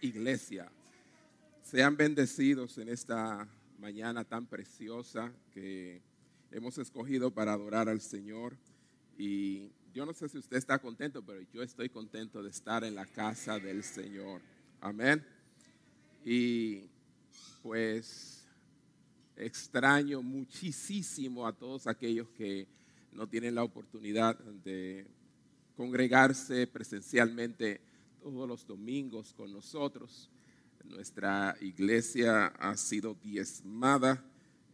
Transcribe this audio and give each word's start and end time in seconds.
iglesia. 0.00 0.70
Sean 1.62 1.96
bendecidos 1.96 2.78
en 2.78 2.88
esta 2.88 3.48
mañana 3.78 4.24
tan 4.24 4.46
preciosa 4.46 5.32
que 5.52 6.02
hemos 6.50 6.78
escogido 6.78 7.30
para 7.30 7.52
adorar 7.52 7.88
al 7.88 8.00
Señor. 8.00 8.56
Y 9.18 9.70
yo 9.94 10.04
no 10.04 10.12
sé 10.12 10.28
si 10.28 10.38
usted 10.38 10.58
está 10.58 10.78
contento, 10.78 11.22
pero 11.24 11.40
yo 11.52 11.62
estoy 11.62 11.88
contento 11.88 12.42
de 12.42 12.50
estar 12.50 12.84
en 12.84 12.94
la 12.94 13.06
casa 13.06 13.58
del 13.58 13.82
Señor. 13.82 14.42
Amén. 14.80 15.24
Y 16.24 16.82
pues 17.62 18.44
extraño 19.36 20.22
muchísimo 20.22 21.46
a 21.46 21.52
todos 21.52 21.86
aquellos 21.86 22.28
que 22.30 22.66
no 23.12 23.26
tienen 23.26 23.54
la 23.54 23.64
oportunidad 23.64 24.38
de 24.38 25.06
congregarse 25.76 26.66
presencialmente 26.66 27.80
todos 28.26 28.48
los 28.48 28.66
domingos 28.66 29.32
con 29.32 29.52
nosotros. 29.52 30.28
Nuestra 30.82 31.56
iglesia 31.60 32.46
ha 32.58 32.76
sido 32.76 33.14
diezmada, 33.14 34.20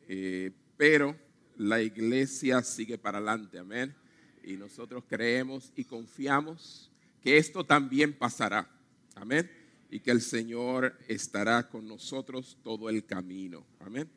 eh, 0.08 0.52
pero 0.78 1.14
la 1.58 1.82
iglesia 1.82 2.62
sigue 2.62 2.96
para 2.96 3.18
adelante, 3.18 3.58
amén. 3.58 3.94
Y 4.42 4.56
nosotros 4.56 5.04
creemos 5.06 5.70
y 5.76 5.84
confiamos 5.84 6.90
que 7.20 7.36
esto 7.36 7.62
también 7.62 8.14
pasará, 8.14 8.70
amén. 9.16 9.50
Y 9.90 10.00
que 10.00 10.12
el 10.12 10.22
Señor 10.22 10.96
estará 11.06 11.68
con 11.68 11.86
nosotros 11.86 12.56
todo 12.64 12.88
el 12.88 13.04
camino, 13.04 13.66
amén. 13.80 14.08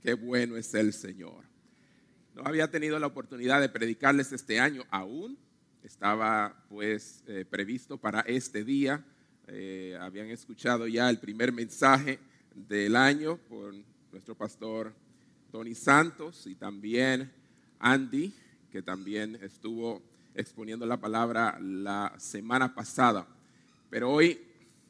Qué 0.00 0.14
bueno 0.14 0.56
es 0.56 0.72
el 0.72 0.94
Señor. 0.94 1.44
No 2.34 2.44
había 2.46 2.70
tenido 2.70 2.98
la 2.98 3.08
oportunidad 3.08 3.60
de 3.60 3.68
predicarles 3.68 4.32
este 4.32 4.58
año 4.58 4.84
aún, 4.88 5.36
estaba 5.84 6.64
pues 6.68 7.22
eh, 7.26 7.44
previsto 7.48 7.98
para 7.98 8.20
este 8.20 8.64
día. 8.64 9.04
Eh, 9.46 9.96
habían 10.00 10.28
escuchado 10.30 10.86
ya 10.86 11.10
el 11.10 11.18
primer 11.18 11.52
mensaje 11.52 12.18
del 12.54 12.96
año 12.96 13.36
por 13.36 13.74
nuestro 14.10 14.34
pastor 14.34 14.94
Tony 15.52 15.74
Santos 15.74 16.46
y 16.46 16.54
también 16.54 17.30
Andy, 17.78 18.32
que 18.72 18.80
también 18.80 19.38
estuvo 19.42 20.02
exponiendo 20.34 20.86
la 20.86 20.96
palabra 20.96 21.58
la 21.60 22.14
semana 22.18 22.74
pasada. 22.74 23.26
Pero 23.90 24.10
hoy 24.10 24.40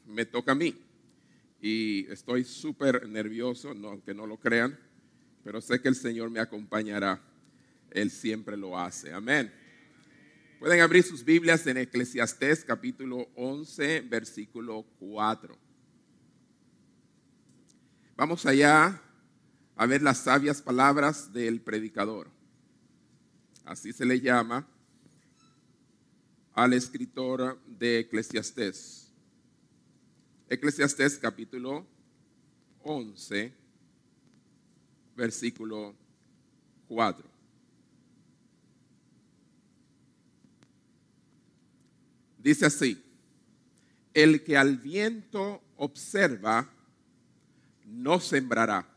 me 0.07 0.25
toca 0.25 0.53
a 0.53 0.55
mí 0.55 0.75
y 1.61 2.07
estoy 2.09 2.45
súper 2.45 3.07
nervioso, 3.09 3.73
no, 3.73 3.89
aunque 3.89 4.13
no 4.13 4.25
lo 4.25 4.37
crean, 4.37 4.79
pero 5.43 5.59
sé 5.59 5.81
que 5.81 5.89
el 5.89 5.95
Señor 5.95 6.29
me 6.29 6.39
acompañará. 6.39 7.21
Él 7.91 8.09
siempre 8.09 8.55
lo 8.55 8.79
hace. 8.79 9.13
Amén. 9.13 9.64
Pueden 10.65 10.81
abrir 10.81 11.03
sus 11.03 11.23
Biblias 11.23 11.67
en 11.67 11.77
Eclesiastés 11.77 12.65
capítulo 12.65 13.29
11, 13.35 14.01
versículo 14.01 14.83
4. 14.97 15.55
Vamos 18.17 18.47
allá 18.47 18.99
a 19.75 19.85
ver 19.85 20.01
las 20.01 20.17
sabias 20.17 20.63
palabras 20.63 21.31
del 21.31 21.61
predicador. 21.61 22.31
Así 23.63 23.93
se 23.93 24.05
le 24.05 24.19
llama 24.19 24.67
al 26.53 26.73
escritor 26.73 27.61
de 27.67 27.99
Eclesiastés. 27.99 29.11
Eclesiastés 30.49 31.19
capítulo 31.19 31.85
11, 32.81 33.53
versículo 35.15 35.93
4. 36.87 37.34
Dice 42.45 42.67
así, 42.67 43.03
el 44.13 44.43
que 44.43 44.55
al 44.55 44.77
viento 44.77 45.63
observa, 45.77 46.69
no 47.87 48.19
sembrará, 48.19 48.87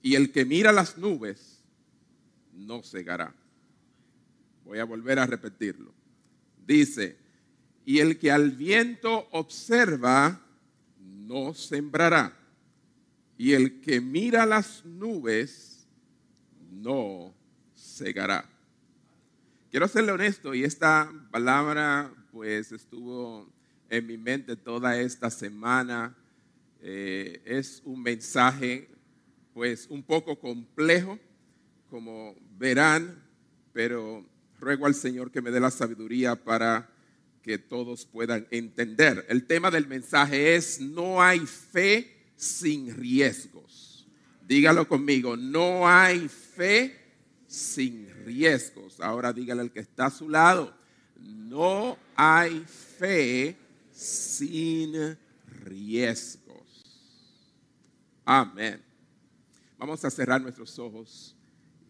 y 0.00 0.14
el 0.14 0.32
que 0.32 0.46
mira 0.46 0.72
las 0.72 0.96
nubes, 0.96 1.62
no 2.54 2.82
cegará. 2.82 3.34
Voy 4.64 4.78
a 4.78 4.84
volver 4.84 5.18
a 5.18 5.26
repetirlo. 5.26 5.92
Dice, 6.66 7.18
y 7.84 7.98
el 7.98 8.18
que 8.18 8.30
al 8.30 8.52
viento 8.52 9.28
observa, 9.32 10.40
no 10.98 11.52
sembrará, 11.52 12.34
y 13.36 13.52
el 13.52 13.82
que 13.82 14.00
mira 14.00 14.46
las 14.46 14.82
nubes, 14.86 15.86
no 16.70 17.34
cegará. 17.76 18.48
Quiero 19.70 19.86
serle 19.88 20.12
honesto 20.12 20.54
y 20.54 20.64
esta 20.64 21.12
palabra 21.30 22.14
pues 22.32 22.72
estuvo 22.72 23.48
en 23.88 24.06
mi 24.06 24.16
mente 24.16 24.56
toda 24.56 25.00
esta 25.00 25.30
semana. 25.30 26.16
Eh, 26.80 27.42
es 27.44 27.82
un 27.84 28.02
mensaje 28.02 28.88
pues 29.52 29.86
un 29.90 30.02
poco 30.02 30.38
complejo, 30.38 31.18
como 31.88 32.36
verán, 32.56 33.22
pero 33.72 34.24
ruego 34.58 34.86
al 34.86 34.94
Señor 34.94 35.30
que 35.30 35.42
me 35.42 35.50
dé 35.50 35.60
la 35.60 35.70
sabiduría 35.70 36.36
para 36.36 36.88
que 37.42 37.58
todos 37.58 38.06
puedan 38.06 38.46
entender. 38.50 39.26
El 39.28 39.46
tema 39.46 39.70
del 39.70 39.86
mensaje 39.86 40.54
es 40.54 40.80
no 40.80 41.20
hay 41.22 41.40
fe 41.40 42.32
sin 42.36 42.94
riesgos. 42.94 44.08
Dígalo 44.46 44.86
conmigo, 44.88 45.36
no 45.36 45.88
hay 45.88 46.28
fe 46.28 46.96
sin 47.46 48.08
riesgos. 48.24 49.00
Ahora 49.00 49.32
dígale 49.32 49.62
al 49.62 49.72
que 49.72 49.80
está 49.80 50.06
a 50.06 50.10
su 50.10 50.28
lado, 50.28 50.76
no 51.20 51.98
hay 52.14 52.60
fe 52.60 53.56
sin 53.92 55.18
riesgos. 55.64 56.84
Amén. 58.24 58.80
Vamos 59.76 60.04
a 60.04 60.10
cerrar 60.10 60.40
nuestros 60.40 60.78
ojos 60.78 61.34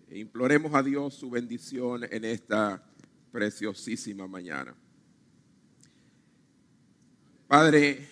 e 0.08 0.18
imploremos 0.18 0.72
a 0.74 0.82
Dios 0.82 1.14
su 1.14 1.28
bendición 1.28 2.04
en 2.10 2.24
esta 2.24 2.82
preciosísima 3.30 4.26
mañana. 4.26 4.74
Padre, 7.46 8.08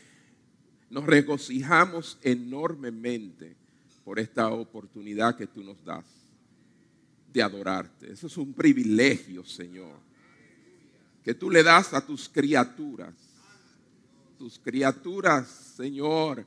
nos 0.90 1.04
regocijamos 1.04 2.18
enormemente 2.22 3.56
por 4.04 4.18
esta 4.18 4.48
oportunidad 4.50 5.36
que 5.36 5.46
tú 5.46 5.62
nos 5.62 5.82
das 5.84 6.04
de 7.32 7.42
adorarte. 7.42 8.12
Eso 8.12 8.26
es 8.26 8.36
un 8.36 8.52
privilegio, 8.52 9.44
Señor 9.44 10.07
que 11.28 11.34
tú 11.34 11.50
le 11.50 11.62
das 11.62 11.92
a 11.92 12.00
tus 12.00 12.26
criaturas. 12.26 13.14
Tus 14.38 14.58
criaturas, 14.58 15.74
Señor, 15.76 16.46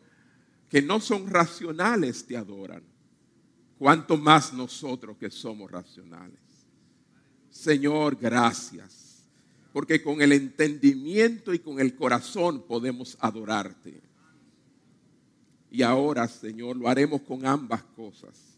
que 0.68 0.82
no 0.82 1.00
son 1.00 1.30
racionales, 1.30 2.26
te 2.26 2.36
adoran. 2.36 2.82
Cuanto 3.78 4.18
más 4.18 4.52
nosotros 4.54 5.18
que 5.18 5.30
somos 5.30 5.70
racionales. 5.70 6.40
Señor, 7.52 8.18
gracias. 8.20 9.24
Porque 9.72 10.02
con 10.02 10.20
el 10.20 10.32
entendimiento 10.32 11.54
y 11.54 11.60
con 11.60 11.80
el 11.80 11.96
corazón 11.96 12.64
podemos 12.64 13.16
adorarte. 13.20 14.02
Y 15.70 15.84
ahora, 15.84 16.28
Señor, 16.28 16.76
lo 16.76 16.90
haremos 16.90 17.22
con 17.22 17.46
ambas 17.46 17.84
cosas. 17.84 18.58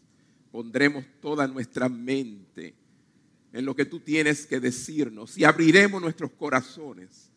Pondremos 0.50 1.04
toda 1.20 1.46
nuestra 1.46 1.90
mente 1.90 2.74
en 3.54 3.64
lo 3.64 3.74
que 3.76 3.84
tú 3.84 4.00
tienes 4.00 4.46
que 4.46 4.58
decirnos 4.58 5.38
y 5.38 5.44
abriremos 5.44 6.02
nuestros 6.02 6.32
corazones 6.32 7.30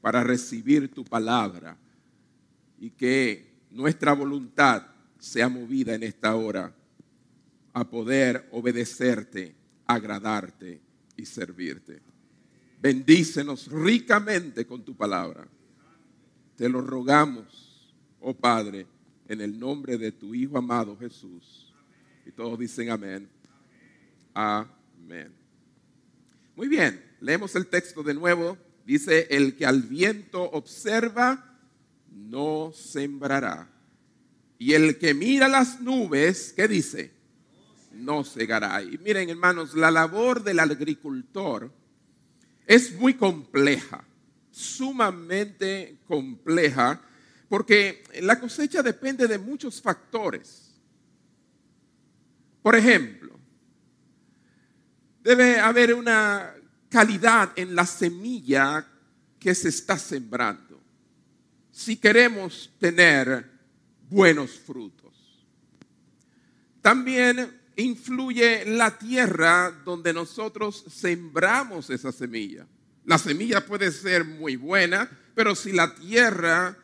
para 0.00 0.24
recibir 0.24 0.90
tu 0.90 1.04
palabra 1.04 1.76
y 2.78 2.88
que 2.88 3.52
nuestra 3.70 4.14
voluntad 4.14 4.86
sea 5.18 5.50
movida 5.50 5.94
en 5.94 6.02
esta 6.02 6.34
hora 6.34 6.74
a 7.74 7.88
poder 7.88 8.48
obedecerte, 8.52 9.54
agradarte 9.86 10.80
y 11.14 11.26
servirte. 11.26 12.00
Bendícenos 12.80 13.70
ricamente 13.70 14.66
con 14.66 14.82
tu 14.82 14.96
palabra. 14.96 15.46
Te 16.56 16.70
lo 16.70 16.80
rogamos, 16.80 17.94
oh 18.18 18.32
Padre, 18.32 18.86
en 19.28 19.42
el 19.42 19.60
nombre 19.60 19.98
de 19.98 20.10
tu 20.10 20.34
Hijo 20.34 20.56
amado 20.56 20.96
Jesús. 20.96 21.70
Y 22.24 22.32
todos 22.32 22.58
dicen 22.58 22.90
amén. 22.90 23.28
Amén. 24.32 25.39
Muy 26.60 26.68
bien, 26.68 27.02
leemos 27.22 27.56
el 27.56 27.68
texto 27.68 28.02
de 28.02 28.12
nuevo. 28.12 28.58
Dice, 28.84 29.28
el 29.30 29.56
que 29.56 29.64
al 29.64 29.80
viento 29.80 30.42
observa, 30.42 31.56
no 32.10 32.70
sembrará. 32.74 33.66
Y 34.58 34.74
el 34.74 34.98
que 34.98 35.14
mira 35.14 35.48
las 35.48 35.80
nubes, 35.80 36.52
¿qué 36.54 36.68
dice? 36.68 37.14
No 37.94 38.24
cegará. 38.24 38.82
Y 38.82 38.98
miren, 38.98 39.30
hermanos, 39.30 39.72
la 39.72 39.90
labor 39.90 40.44
del 40.44 40.60
agricultor 40.60 41.72
es 42.66 42.92
muy 42.92 43.14
compleja, 43.14 44.04
sumamente 44.50 45.96
compleja, 46.06 47.00
porque 47.48 48.04
la 48.20 48.38
cosecha 48.38 48.82
depende 48.82 49.26
de 49.26 49.38
muchos 49.38 49.80
factores. 49.80 50.78
Por 52.60 52.76
ejemplo, 52.76 53.39
Debe 55.22 55.58
haber 55.58 55.94
una 55.94 56.54
calidad 56.88 57.52
en 57.56 57.74
la 57.74 57.86
semilla 57.86 58.86
que 59.38 59.54
se 59.54 59.68
está 59.68 59.98
sembrando. 59.98 60.68
si 61.72 61.96
queremos 61.96 62.70
tener 62.78 63.48
buenos 64.10 64.50
frutos. 64.50 65.46
También 66.82 67.58
influye 67.76 68.66
la 68.66 68.98
tierra 68.98 69.70
donde 69.84 70.12
nosotros 70.12 70.84
sembramos 70.90 71.88
esa 71.88 72.12
semilla. 72.12 72.66
La 73.06 73.16
semilla 73.16 73.64
puede 73.64 73.92
ser 73.92 74.24
muy 74.24 74.56
buena, 74.56 75.10
pero 75.34 75.54
si 75.54 75.72
la 75.72 75.94
tierra 75.94 76.76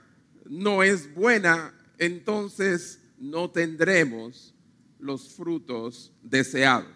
no 0.49 0.83
es 0.83 1.13
buena, 1.15 1.75
entonces 1.99 3.01
no 3.19 3.51
tendremos 3.51 4.55
los 4.99 5.35
frutos 5.35 6.13
deseados. 6.23 6.96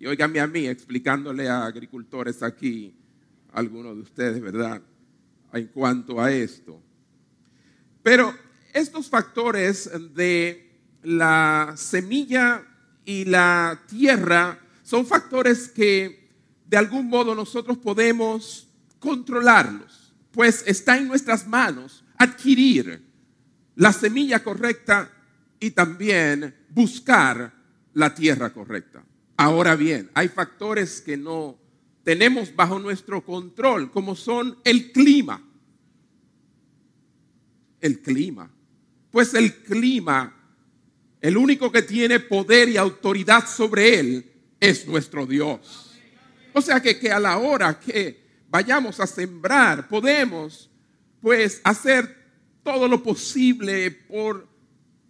Y 0.00 0.06
óigame 0.06 0.40
a 0.40 0.46
mí 0.46 0.66
explicándole 0.66 1.46
a 1.46 1.66
agricultores 1.66 2.42
aquí, 2.42 2.94
algunos 3.52 3.94
de 3.96 4.00
ustedes, 4.00 4.40
¿verdad? 4.40 4.80
En 5.52 5.66
cuanto 5.66 6.18
a 6.18 6.32
esto. 6.32 6.80
Pero 8.02 8.34
estos 8.72 9.10
factores 9.10 9.90
de 10.14 10.72
la 11.02 11.74
semilla 11.76 12.66
y 13.04 13.26
la 13.26 13.82
tierra 13.86 14.58
son 14.82 15.04
factores 15.04 15.68
que 15.68 16.30
de 16.66 16.76
algún 16.78 17.06
modo 17.06 17.34
nosotros 17.34 17.76
podemos 17.76 18.68
controlarlos, 19.00 20.14
pues 20.30 20.64
está 20.66 20.96
en 20.96 21.08
nuestras 21.08 21.46
manos 21.46 22.04
adquirir 22.16 23.02
la 23.76 23.92
semilla 23.92 24.42
correcta 24.42 25.12
y 25.58 25.72
también 25.72 26.54
buscar 26.70 27.52
la 27.92 28.14
tierra 28.14 28.50
correcta. 28.50 29.04
Ahora 29.40 29.74
bien, 29.74 30.10
hay 30.12 30.28
factores 30.28 31.00
que 31.00 31.16
no 31.16 31.58
tenemos 32.04 32.54
bajo 32.54 32.78
nuestro 32.78 33.24
control, 33.24 33.90
como 33.90 34.14
son 34.14 34.58
el 34.64 34.92
clima. 34.92 35.42
El 37.80 38.02
clima. 38.02 38.50
Pues 39.10 39.32
el 39.32 39.62
clima, 39.62 40.36
el 41.22 41.38
único 41.38 41.72
que 41.72 41.80
tiene 41.80 42.20
poder 42.20 42.68
y 42.68 42.76
autoridad 42.76 43.48
sobre 43.48 43.98
él 43.98 44.30
es 44.60 44.86
nuestro 44.86 45.24
Dios. 45.24 45.98
O 46.52 46.60
sea 46.60 46.82
que, 46.82 46.98
que 46.98 47.10
a 47.10 47.18
la 47.18 47.38
hora 47.38 47.80
que 47.80 48.42
vayamos 48.50 49.00
a 49.00 49.06
sembrar, 49.06 49.88
podemos 49.88 50.68
pues 51.18 51.62
hacer 51.64 52.14
todo 52.62 52.86
lo 52.86 53.02
posible 53.02 53.90
por 53.90 54.46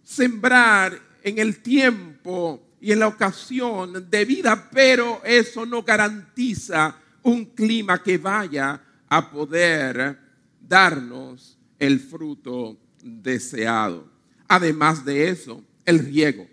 sembrar 0.01 0.97
en 1.21 1.37
el 1.37 1.61
tiempo 1.61 2.70
y 2.81 2.91
en 2.91 2.99
la 2.99 3.07
ocasión 3.07 4.09
de 4.09 4.25
vida, 4.25 4.69
pero 4.71 5.21
eso 5.23 5.67
no 5.67 5.83
garantiza 5.83 6.95
un 7.21 7.45
clima 7.45 8.01
que 8.01 8.17
vaya 8.17 8.81
a 9.07 9.29
poder 9.29 10.17
darnos 10.59 11.59
el 11.77 11.99
fruto 11.99 12.79
deseado. 13.03 14.09
Además 14.47 15.05
de 15.05 15.29
eso, 15.29 15.63
el 15.85 15.99
riego. 15.99 16.47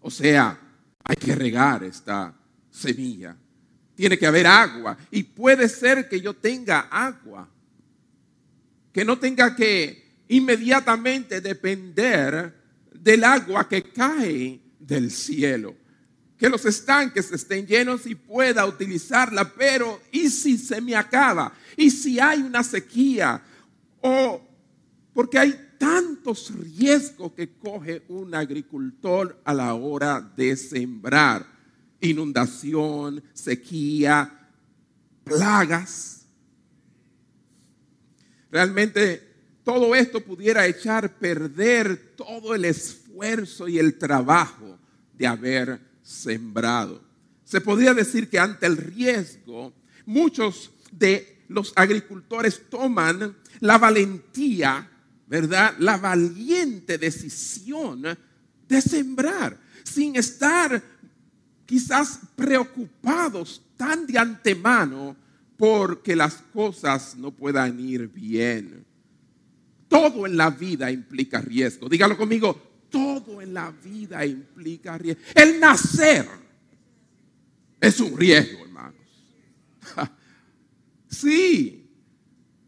O 0.00 0.10
sea, 0.10 0.58
hay 1.04 1.16
que 1.16 1.36
regar 1.36 1.84
esta 1.84 2.34
semilla. 2.68 3.36
Tiene 3.94 4.18
que 4.18 4.26
haber 4.26 4.48
agua. 4.48 4.98
Y 5.12 5.22
puede 5.22 5.68
ser 5.68 6.08
que 6.08 6.20
yo 6.20 6.34
tenga 6.34 6.80
agua. 6.90 7.48
Que 8.92 9.04
no 9.04 9.16
tenga 9.16 9.54
que 9.54 10.24
inmediatamente 10.26 11.40
depender 11.40 12.60
del 12.92 13.22
agua 13.22 13.68
que 13.68 13.84
cae 13.84 14.60
del 14.86 15.10
cielo. 15.10 15.74
Que 16.36 16.48
los 16.48 16.64
estanques 16.64 17.30
estén 17.30 17.66
llenos 17.66 18.06
y 18.06 18.14
pueda 18.14 18.66
utilizarla, 18.66 19.52
pero 19.54 20.00
¿y 20.10 20.28
si 20.28 20.58
se 20.58 20.80
me 20.80 20.96
acaba? 20.96 21.52
¿Y 21.76 21.90
si 21.90 22.18
hay 22.18 22.42
una 22.42 22.64
sequía? 22.64 23.42
O 24.00 24.40
porque 25.14 25.38
hay 25.38 25.70
tantos 25.78 26.52
riesgos 26.54 27.32
que 27.32 27.58
coge 27.58 28.02
un 28.08 28.34
agricultor 28.34 29.40
a 29.44 29.54
la 29.54 29.74
hora 29.74 30.20
de 30.20 30.56
sembrar. 30.56 31.46
Inundación, 32.00 33.22
sequía, 33.32 34.48
plagas. 35.22 36.26
Realmente 38.50 39.32
todo 39.62 39.94
esto 39.94 40.20
pudiera 40.20 40.66
echar 40.66 41.18
perder 41.18 42.14
todo 42.16 42.54
el 42.54 42.64
esfuerzo 42.64 43.01
y 43.68 43.78
el 43.78 43.98
trabajo 43.98 44.78
de 45.16 45.26
haber 45.26 45.80
sembrado. 46.02 47.02
Se 47.44 47.60
podría 47.60 47.94
decir 47.94 48.28
que 48.28 48.38
ante 48.38 48.66
el 48.66 48.76
riesgo, 48.76 49.72
muchos 50.06 50.70
de 50.90 51.44
los 51.48 51.72
agricultores 51.76 52.62
toman 52.68 53.36
la 53.60 53.78
valentía, 53.78 54.90
¿verdad? 55.26 55.74
La 55.78 55.98
valiente 55.98 56.98
decisión 56.98 58.02
de 58.68 58.80
sembrar 58.80 59.58
sin 59.84 60.16
estar 60.16 60.82
quizás 61.66 62.20
preocupados 62.34 63.62
tan 63.76 64.06
de 64.06 64.18
antemano 64.18 65.16
porque 65.56 66.16
las 66.16 66.42
cosas 66.52 67.16
no 67.16 67.30
puedan 67.30 67.78
ir 67.78 68.08
bien. 68.08 68.84
Todo 69.88 70.26
en 70.26 70.36
la 70.36 70.50
vida 70.50 70.90
implica 70.90 71.40
riesgo. 71.40 71.88
Dígalo 71.88 72.16
conmigo, 72.16 72.71
todo 72.92 73.42
en 73.42 73.54
la 73.54 73.70
vida 73.70 74.24
implica 74.24 74.96
riesgo. 74.96 75.22
El 75.34 75.58
nacer 75.58 76.28
es 77.80 77.98
un 77.98 78.16
riesgo, 78.16 78.64
hermanos. 78.64 79.00
Sí, 81.08 81.90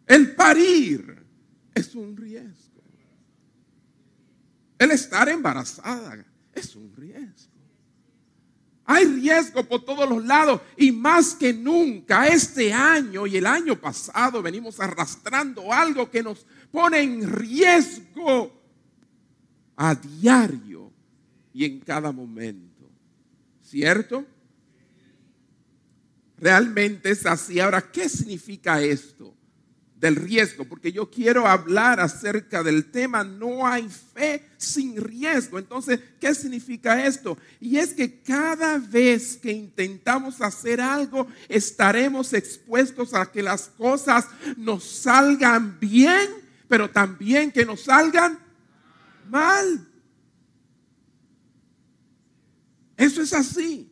el 0.07 0.35
parir 0.35 1.25
es 1.75 1.95
un 1.95 2.15
riesgo. 2.15 2.83
El 4.79 4.91
estar 4.91 5.27
embarazada 5.31 6.23
es 6.53 6.77
un 6.77 6.95
riesgo. 6.95 7.55
Hay 8.85 9.07
riesgo 9.07 9.65
por 9.65 9.83
todos 9.83 10.07
los 10.07 10.23
lados 10.27 10.61
y 10.77 10.93
más 10.93 11.35
que 11.35 11.55
nunca 11.55 12.27
este 12.27 12.71
año 12.71 13.27
y 13.27 13.39
el 13.39 13.47
año 13.47 13.81
pasado 13.81 14.43
venimos 14.43 14.79
arrastrando 14.79 15.73
algo 15.73 16.11
que 16.11 16.23
nos 16.23 16.45
pone 16.71 17.01
en 17.01 17.33
riesgo 17.33 18.64
a 19.77 19.95
diario 19.95 20.93
y 21.53 21.65
en 21.65 21.81
cada 21.81 22.13
momento. 22.13 22.91
¿Cierto? 23.63 24.25
Realmente 26.39 27.11
es 27.11 27.25
así. 27.27 27.61
Ahora, 27.61 27.81
¿qué 27.81 28.09
significa 28.09 28.83
esto? 28.83 29.35
del 30.05 30.17
riesgo, 30.17 30.67
porque 30.67 30.93
yo 30.93 31.11
quiero 31.11 31.47
hablar 31.47 31.99
acerca 31.99 32.63
del 32.63 32.91
tema, 32.91 33.25
no 33.25 33.67
hay 33.67 33.89
fe 33.89 34.45
sin 34.59 35.03
riesgo. 35.03 35.59
Entonces, 35.59 35.99
¿qué 36.21 36.35
significa 36.35 37.07
esto? 37.07 37.39
Y 37.59 37.79
es 37.79 37.95
que 37.95 38.21
cada 38.21 38.77
vez 38.77 39.39
que 39.39 39.51
intentamos 39.51 40.43
hacer 40.43 40.79
algo, 40.79 41.27
estaremos 41.49 42.35
expuestos 42.35 43.15
a 43.15 43.33
que 43.33 43.43
las 43.43 43.69
cosas 43.69 44.27
nos 44.59 44.85
salgan 44.85 45.81
bien, 45.81 46.29
pero 46.69 46.91
también 46.91 47.51
que 47.51 47.65
nos 47.65 47.85
salgan 47.85 48.39
mal. 49.29 49.87
Eso 52.97 53.23
es 53.23 53.33
así. 53.33 53.91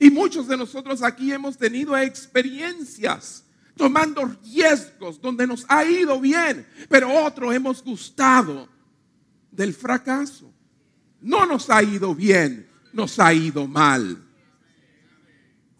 Y 0.00 0.10
muchos 0.10 0.46
de 0.48 0.56
nosotros 0.56 1.02
aquí 1.02 1.32
hemos 1.32 1.56
tenido 1.56 1.96
experiencias 1.96 3.44
tomando 3.76 4.24
riesgos 4.42 5.20
donde 5.20 5.46
nos 5.46 5.64
ha 5.68 5.84
ido 5.84 6.20
bien, 6.20 6.66
pero 6.88 7.12
otros 7.24 7.54
hemos 7.54 7.82
gustado 7.82 8.68
del 9.50 9.72
fracaso. 9.72 10.52
No 11.20 11.46
nos 11.46 11.70
ha 11.70 11.82
ido 11.82 12.14
bien, 12.14 12.68
nos 12.92 13.18
ha 13.18 13.32
ido 13.32 13.66
mal. 13.66 14.24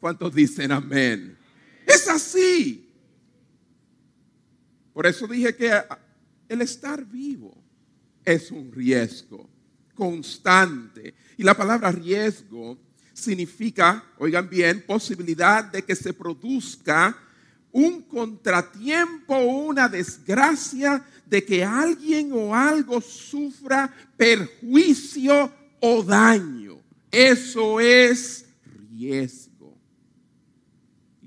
¿Cuántos 0.01 0.35
dicen 0.35 0.73
amén? 0.73 1.37
Es 1.87 2.09
así. 2.09 2.89
Por 4.93 5.07
eso 5.07 5.27
dije 5.27 5.55
que 5.55 5.73
el 6.49 6.63
estar 6.63 7.05
vivo 7.05 7.58
es 8.33 8.51
un 8.51 8.71
riesgo 8.73 9.49
constante. 9.95 11.15
Y 11.37 11.43
la 11.43 11.55
palabra 11.57 11.91
riesgo 11.91 12.79
significa, 13.13 14.05
oigan 14.19 14.49
bien, 14.49 14.85
posibilidad 14.87 15.65
de 15.65 15.83
que 15.83 15.97
se 15.97 16.13
produzca 16.13 17.17
un 17.73 18.03
contratiempo 18.03 19.35
o 19.35 19.67
una 19.67 19.89
desgracia 19.89 21.05
de 21.27 21.45
que 21.45 21.65
alguien 21.65 22.33
o 22.33 22.55
algo 22.55 23.01
sufra 23.01 23.93
perjuicio 24.17 25.53
o 25.81 26.03
daño. 26.03 26.81
Eso 27.11 27.81
es 27.81 28.47
riesgo. 28.91 29.77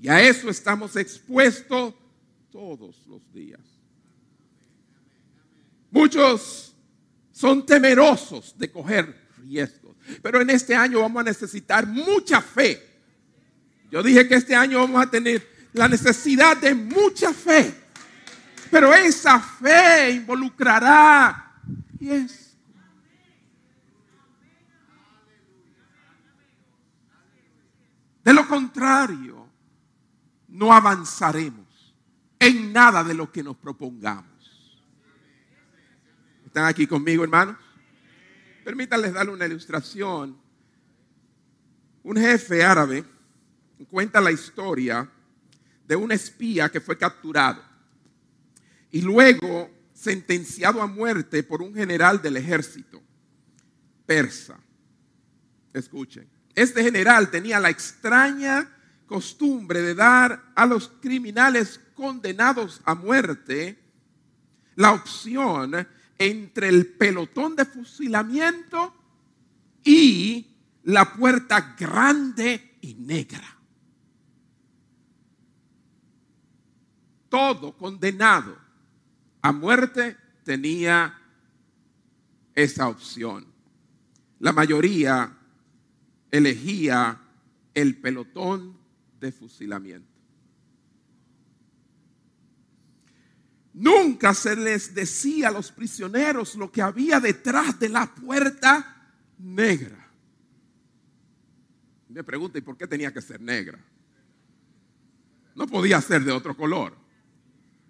Y 0.00 0.08
a 0.08 0.20
eso 0.20 0.48
estamos 0.48 0.96
expuestos 0.96 1.94
todos 2.50 2.96
los 3.06 3.32
días. 3.32 3.60
Muchos 5.90 6.71
son 7.42 7.66
temerosos 7.66 8.56
de 8.56 8.70
coger 8.70 9.32
riesgos, 9.38 9.96
pero 10.22 10.40
en 10.40 10.50
este 10.50 10.76
año 10.76 11.00
vamos 11.00 11.22
a 11.22 11.24
necesitar 11.24 11.88
mucha 11.88 12.40
fe. 12.40 12.80
Yo 13.90 14.00
dije 14.00 14.28
que 14.28 14.36
este 14.36 14.54
año 14.54 14.78
vamos 14.78 15.04
a 15.04 15.10
tener 15.10 15.44
la 15.72 15.88
necesidad 15.88 16.56
de 16.56 16.74
mucha 16.74 17.32
fe 17.32 17.74
Pero 18.70 18.94
esa 18.94 19.40
fe 19.40 20.12
involucrará. 20.12 21.52
De 28.24 28.32
lo 28.32 28.46
contrario, 28.46 29.48
no 30.46 30.72
avanzaremos 30.72 31.92
en 32.38 32.72
nada 32.72 33.02
de 33.02 33.14
lo 33.14 33.32
que 33.32 33.42
nos 33.42 33.56
propongamos. 33.56 34.31
¿Están 36.52 36.66
aquí 36.66 36.86
conmigo, 36.86 37.24
hermanos? 37.24 37.56
Permítanles 38.62 39.14
darle 39.14 39.32
una 39.32 39.46
ilustración. 39.46 40.36
Un 42.02 42.16
jefe 42.18 42.62
árabe 42.62 43.06
cuenta 43.88 44.20
la 44.20 44.30
historia 44.30 45.10
de 45.88 45.96
un 45.96 46.12
espía 46.12 46.68
que 46.68 46.82
fue 46.82 46.98
capturado 46.98 47.62
y 48.90 49.00
luego 49.00 49.70
sentenciado 49.94 50.82
a 50.82 50.86
muerte 50.86 51.42
por 51.42 51.62
un 51.62 51.74
general 51.74 52.20
del 52.20 52.36
ejército 52.36 53.00
persa. 54.04 54.60
Escuchen, 55.72 56.28
este 56.54 56.82
general 56.82 57.30
tenía 57.30 57.58
la 57.60 57.70
extraña 57.70 58.68
costumbre 59.06 59.80
de 59.80 59.94
dar 59.94 60.52
a 60.54 60.66
los 60.66 60.90
criminales 61.00 61.80
condenados 61.94 62.82
a 62.84 62.94
muerte 62.94 63.78
la 64.74 64.92
opción 64.92 65.88
entre 66.18 66.68
el 66.68 66.86
pelotón 66.86 67.56
de 67.56 67.64
fusilamiento 67.64 68.94
y 69.84 70.46
la 70.84 71.12
puerta 71.14 71.74
grande 71.78 72.78
y 72.80 72.94
negra. 72.94 73.58
Todo 77.28 77.76
condenado 77.76 78.58
a 79.40 79.52
muerte 79.52 80.16
tenía 80.44 81.18
esa 82.54 82.88
opción. 82.88 83.46
La 84.38 84.52
mayoría 84.52 85.38
elegía 86.30 87.20
el 87.74 87.96
pelotón 87.96 88.76
de 89.20 89.32
fusilamiento. 89.32 90.11
Nunca 93.74 94.34
se 94.34 94.54
les 94.54 94.94
decía 94.94 95.48
a 95.48 95.52
los 95.52 95.72
prisioneros 95.72 96.54
lo 96.56 96.70
que 96.70 96.82
había 96.82 97.20
detrás 97.20 97.78
de 97.78 97.88
la 97.88 98.06
puerta 98.14 99.10
negra. 99.38 100.08
Me 102.08 102.22
pregunta, 102.22 102.58
¿y 102.58 102.62
por 102.62 102.76
qué 102.76 102.86
tenía 102.86 103.12
que 103.12 103.22
ser 103.22 103.40
negra? 103.40 103.78
No 105.54 105.66
podía 105.66 106.00
ser 106.00 106.22
de 106.24 106.32
otro 106.32 106.54
color. 106.54 106.94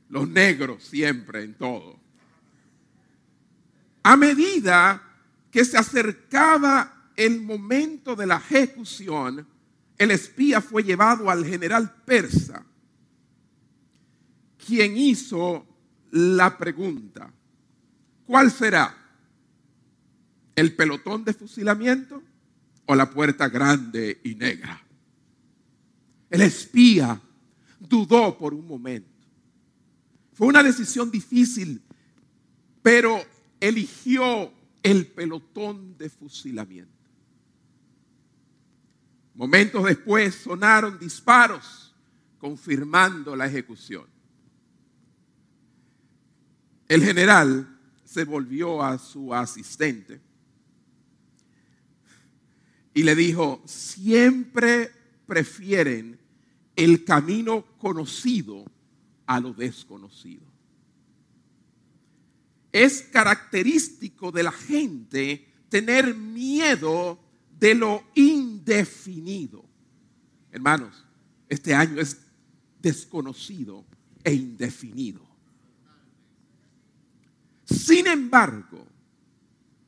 Los 0.08 0.28
negros 0.28 0.84
siempre 0.84 1.42
en 1.42 1.54
todo. 1.54 1.98
A 4.04 4.16
medida 4.16 5.02
que 5.50 5.64
se 5.64 5.76
acercaba 5.76 7.10
el 7.16 7.40
momento 7.40 8.14
de 8.14 8.26
la 8.26 8.36
ejecución, 8.36 9.46
el 9.98 10.10
espía 10.10 10.60
fue 10.60 10.82
llevado 10.82 11.30
al 11.30 11.44
general 11.44 11.92
persa, 12.04 12.64
quien 14.64 14.96
hizo 14.96 15.66
la 16.12 16.57
pregunta, 16.57 17.33
¿cuál 18.26 18.50
será? 18.50 18.97
¿El 20.54 20.76
pelotón 20.76 21.25
de 21.25 21.33
fusilamiento 21.33 22.23
o 22.87 22.95
la 22.95 23.11
puerta 23.11 23.49
grande 23.49 24.21
y 24.23 24.35
negra? 24.35 24.81
El 26.28 26.42
espía 26.42 27.21
dudó 27.81 28.37
por 28.37 28.52
un 28.54 28.66
momento. 28.66 29.09
Fue 30.35 30.47
una 30.47 30.62
decisión 30.62 31.11
difícil, 31.11 31.83
pero 32.83 33.23
eligió 33.59 34.52
el 34.83 35.07
pelotón 35.07 35.97
de 35.97 36.11
fusilamiento. 36.11 36.92
Momentos 39.35 39.85
después 39.85 40.35
sonaron 40.35 40.99
disparos 40.99 41.95
confirmando 42.38 43.35
la 43.35 43.47
ejecución. 43.47 44.07
El 46.92 47.02
general 47.02 47.75
se 48.04 48.26
volvió 48.26 48.82
a 48.82 48.99
su 48.99 49.32
asistente 49.32 50.20
y 52.92 53.02
le 53.02 53.16
dijo, 53.16 53.62
siempre 53.64 54.92
prefieren 55.26 56.20
el 56.76 57.02
camino 57.02 57.64
conocido 57.78 58.66
a 59.25 59.40
lo 59.40 59.54
desconocido. 59.54 60.42
Es 62.70 63.00
característico 63.11 64.30
de 64.30 64.42
la 64.42 64.52
gente 64.52 65.49
tener 65.70 66.14
miedo 66.14 67.18
de 67.58 67.75
lo 67.75 68.04
indefinido. 68.14 69.64
Hermanos, 70.50 71.06
este 71.49 71.72
año 71.72 71.99
es 72.02 72.18
desconocido 72.82 73.82
e 74.22 74.34
indefinido. 74.34 75.31
Sin 77.72 78.06
embargo, 78.06 78.86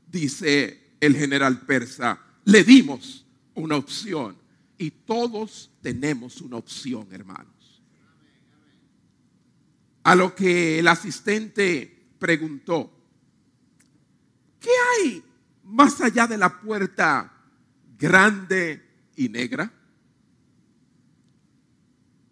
dice 0.07 0.97
el 1.01 1.17
general 1.17 1.61
persa, 1.61 2.19
le 2.45 2.65
dimos 2.65 3.27
una 3.55 3.77
opción 3.77 4.37
y 4.79 4.91
todos 4.91 5.71
tenemos 5.83 6.41
una 6.41 6.57
opción, 6.57 7.07
hermanos. 7.11 7.83
A 10.03 10.15
lo 10.15 10.35
que 10.35 10.79
el 10.79 10.89
asistente 10.89 12.09
preguntó, 12.19 12.91
¿qué 14.61 14.71
hay 14.97 15.23
más 15.65 16.01
allá 16.01 16.27
de 16.27 16.39
la 16.39 16.61
puerta 16.61 17.33
grande 17.99 18.83
y 19.17 19.29
negra? 19.29 19.73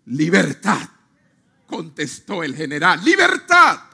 Libertad, 0.07 0.89
contestó 1.67 2.43
el 2.43 2.55
general, 2.55 3.03
libertad 3.05 3.92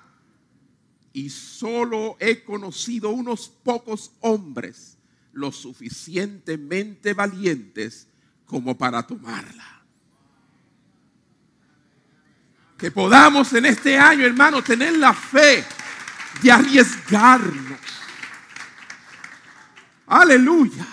y 1.18 1.30
solo 1.30 2.16
he 2.20 2.44
conocido 2.44 3.10
unos 3.10 3.48
pocos 3.48 4.12
hombres 4.20 4.96
lo 5.32 5.50
suficientemente 5.50 7.12
valientes 7.12 8.06
como 8.46 8.78
para 8.78 9.04
tomarla. 9.04 9.82
Que 12.76 12.92
podamos 12.92 13.52
en 13.52 13.66
este 13.66 13.98
año, 13.98 14.25
hermano, 14.25 14.62
tener 14.62 14.96
la 14.96 15.12
fe 15.12 15.64
de 16.40 16.52
arriesgarnos. 16.52 17.80
Aleluya. 20.06 20.87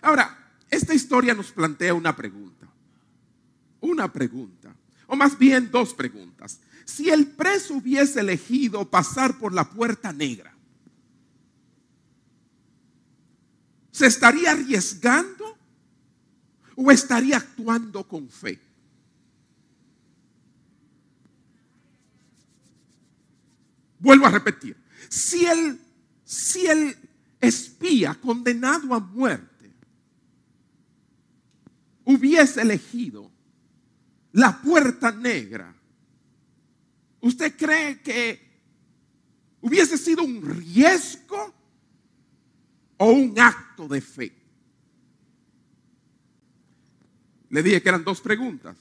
Ahora, 0.00 0.38
esta 0.70 0.94
historia 0.94 1.34
nos 1.34 1.52
plantea 1.52 1.92
una 1.92 2.16
pregunta. 2.16 2.66
Una 3.82 4.10
pregunta. 4.10 4.74
O 5.06 5.14
más 5.16 5.38
bien 5.38 5.70
dos 5.70 5.92
preguntas 5.92 6.60
si 6.86 7.10
el 7.10 7.26
preso 7.26 7.74
hubiese 7.74 8.20
elegido 8.20 8.88
pasar 8.88 9.38
por 9.38 9.52
la 9.52 9.68
puerta 9.68 10.12
negra, 10.12 10.54
¿se 13.90 14.06
estaría 14.06 14.52
arriesgando 14.52 15.58
o 16.76 16.90
estaría 16.92 17.38
actuando 17.38 18.06
con 18.06 18.28
fe? 18.30 18.60
Vuelvo 23.98 24.26
a 24.26 24.30
repetir, 24.30 24.76
si 25.08 25.44
el, 25.44 25.80
si 26.24 26.66
el 26.68 26.96
espía 27.40 28.14
condenado 28.14 28.94
a 28.94 29.00
muerte 29.00 29.72
hubiese 32.04 32.62
elegido 32.62 33.28
la 34.30 34.62
puerta 34.62 35.10
negra, 35.10 35.74
¿Usted 37.26 37.56
cree 37.56 38.00
que 38.02 38.40
hubiese 39.60 39.98
sido 39.98 40.22
un 40.22 40.40
riesgo 40.40 41.52
o 42.98 43.06
un 43.06 43.36
acto 43.36 43.88
de 43.88 44.00
fe? 44.00 44.32
Le 47.50 47.64
dije 47.64 47.82
que 47.82 47.88
eran 47.88 48.04
dos 48.04 48.20
preguntas. 48.20 48.76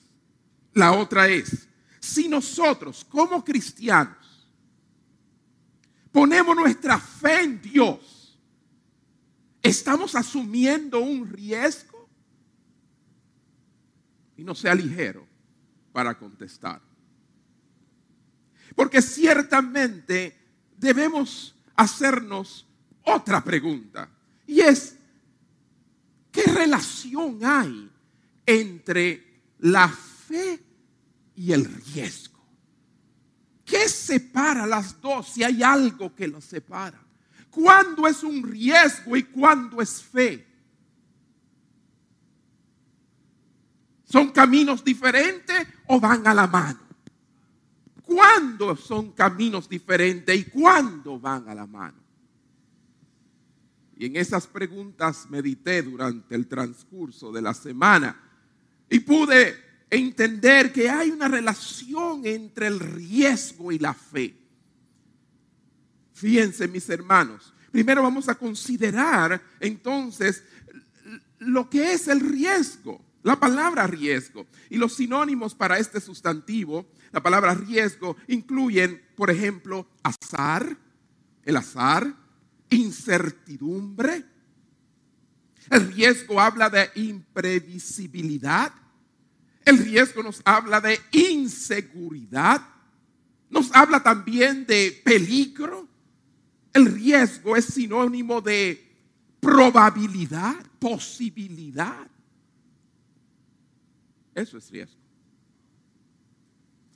La 0.73 0.91
otra 0.91 1.27
es, 1.27 1.67
si 1.99 2.27
nosotros 2.27 3.03
como 3.05 3.43
cristianos 3.43 4.47
ponemos 6.11 6.55
nuestra 6.55 6.99
fe 6.99 7.45
en 7.45 7.59
Dios, 7.59 8.39
¿estamos 9.59 10.13
asumiendo 10.13 10.99
un 10.99 11.27
riesgo? 11.27 12.07
Y 14.37 14.43
no 14.43 14.53
sea 14.53 14.75
ligero 14.75 15.25
para 15.91 16.15
contestar. 16.15 16.85
Porque 18.75 19.01
ciertamente 19.01 20.38
debemos 20.77 21.55
hacernos 21.75 22.67
otra 23.03 23.44
pregunta. 23.44 24.10
Y 24.46 24.62
es, 24.62 24.96
¿qué 26.32 26.44
relación 26.44 27.39
hay 27.44 27.89
entre 28.46 29.41
la 29.60 29.88
fe 29.89 30.63
y 31.36 31.51
el 31.51 31.65
riesgo. 31.65 32.36
¿Qué 33.63 33.89
separa 33.89 34.65
las 34.65 35.00
dos 35.01 35.29
si 35.29 35.44
hay 35.44 35.63
algo 35.63 36.13
que 36.15 36.27
los 36.27 36.46
separa? 36.46 37.01
¿Cuándo 37.50 38.08
es 38.08 38.24
un 38.24 38.44
riesgo 38.44 39.15
y 39.15 39.24
cuándo 39.24 39.82
es 39.82 40.03
fe? 40.03 40.46
¿Son 44.03 44.32
caminos 44.32 44.84
diferentes 44.84 45.67
o 45.88 46.00
van 46.00 46.27
a 46.27 46.34
la 46.34 46.48
mano? 46.48 46.85
¿Cuándo 48.05 48.75
son 48.75 49.12
caminos 49.12 49.67
diferentes 49.67 50.35
y 50.35 50.45
cuándo 50.45 51.19
van 51.19 51.50
a 51.50 51.55
la 51.55 51.65
mano? 51.65 51.97
Y 53.97 54.05
en 54.05 54.17
esas 54.17 54.45
preguntas 54.45 55.27
medité 55.29 55.81
durante 55.81 56.35
el 56.35 56.47
transcurso 56.47 57.31
de 57.31 57.41
la 57.41 57.53
semana 57.53 58.21
y 58.89 59.00
pude 59.00 59.55
entender 59.89 60.71
que 60.71 60.89
hay 60.89 61.12
una 61.12 61.27
relación 61.27 62.25
entre 62.25 62.67
el 62.67 62.79
riesgo 62.79 63.71
y 63.71 63.79
la 63.79 63.93
fe. 63.93 64.35
Fíjense 66.13 66.67
mis 66.67 66.89
hermanos, 66.89 67.53
primero 67.71 68.03
vamos 68.03 68.29
a 68.29 68.35
considerar 68.35 69.41
entonces 69.59 70.43
lo 71.39 71.69
que 71.69 71.93
es 71.93 72.07
el 72.07 72.19
riesgo, 72.19 73.03
la 73.24 73.39
palabra 73.39 73.88
riesgo. 73.88 74.47
Y 74.69 74.77
los 74.77 74.95
sinónimos 74.95 75.55
para 75.55 75.79
este 75.79 76.00
sustantivo, 76.00 76.85
la 77.15 77.24
palabra 77.24 77.53
riesgo, 77.53 78.17
incluyen, 78.27 79.01
por 79.15 79.31
ejemplo, 79.31 79.88
azar, 80.03 80.77
el 81.45 81.55
azar, 81.55 82.13
incertidumbre. 82.69 84.25
El 85.72 85.93
riesgo 85.93 86.41
habla 86.41 86.69
de 86.69 86.89
imprevisibilidad. 86.95 88.74
El 89.63 89.77
riesgo 89.77 90.24
nos 90.24 90.41
habla 90.43 90.81
de 90.81 91.00
inseguridad. 91.13 92.62
Nos 93.50 93.74
habla 93.74 94.03
también 94.03 94.65
de 94.65 95.01
peligro. 95.05 95.88
El 96.74 96.88
riesgo 96.88 97.55
es 97.55 97.63
sinónimo 97.63 98.41
de 98.41 98.93
probabilidad, 99.39 100.65
posibilidad. 100.79 102.10
Eso 104.34 104.57
es 104.57 104.69
riesgo. 104.69 105.04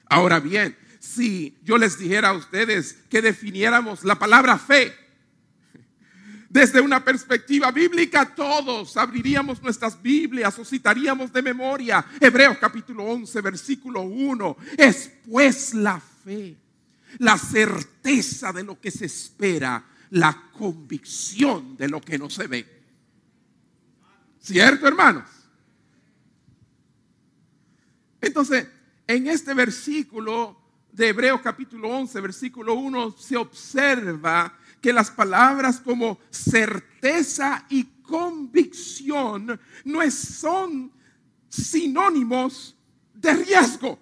Ahora 0.10 0.40
bien, 0.40 0.76
si 1.00 1.56
yo 1.64 1.78
les 1.78 1.98
dijera 1.98 2.30
a 2.30 2.34
ustedes 2.34 2.98
que 3.10 3.22
definiéramos 3.22 4.04
la 4.04 4.18
palabra 4.18 4.58
fe 4.58 4.94
desde 6.50 6.82
una 6.82 7.06
perspectiva 7.06 7.72
bíblica, 7.72 8.34
todos 8.34 8.98
abriríamos 8.98 9.62
nuestras 9.62 10.02
Biblias 10.02 10.58
o 10.58 10.66
citaríamos 10.66 11.32
de 11.32 11.44
memoria 11.44 12.04
Hebreos 12.20 12.58
capítulo 12.60 13.04
11, 13.04 13.40
versículo 13.42 14.02
1. 14.02 14.58
Es 14.76 15.12
pues 15.30 15.76
la 15.76 16.00
fe, 16.00 16.58
la 17.20 17.38
certeza 17.38 18.52
de 18.52 18.64
lo 18.64 18.82
que 18.82 18.90
se 18.90 19.06
espera, 19.06 19.86
la 20.10 20.50
convicción 20.52 21.78
de 21.78 21.88
lo 21.88 22.02
que 22.02 22.18
no 22.18 22.32
se 22.32 22.48
ve. 22.48 22.66
¿Cierto, 24.42 24.88
hermanos? 24.88 25.30
Entonces, 28.22 28.68
en 29.10 29.26
este 29.26 29.56
versículo 29.56 30.56
de 30.92 31.08
Hebreos 31.08 31.42
capítulo 31.42 31.90
11, 31.90 32.22
versículo 32.22 32.76
1, 32.76 33.16
se 33.18 33.36
observa 33.38 34.56
que 34.80 34.94
las 34.94 35.10
palabras 35.10 35.80
como 35.80 36.20
certeza 36.30 37.66
y 37.70 37.86
convicción 38.04 39.60
no 39.84 40.12
son 40.12 40.92
sinónimos 41.48 42.78
de 43.16 43.34
riesgo. 43.34 43.98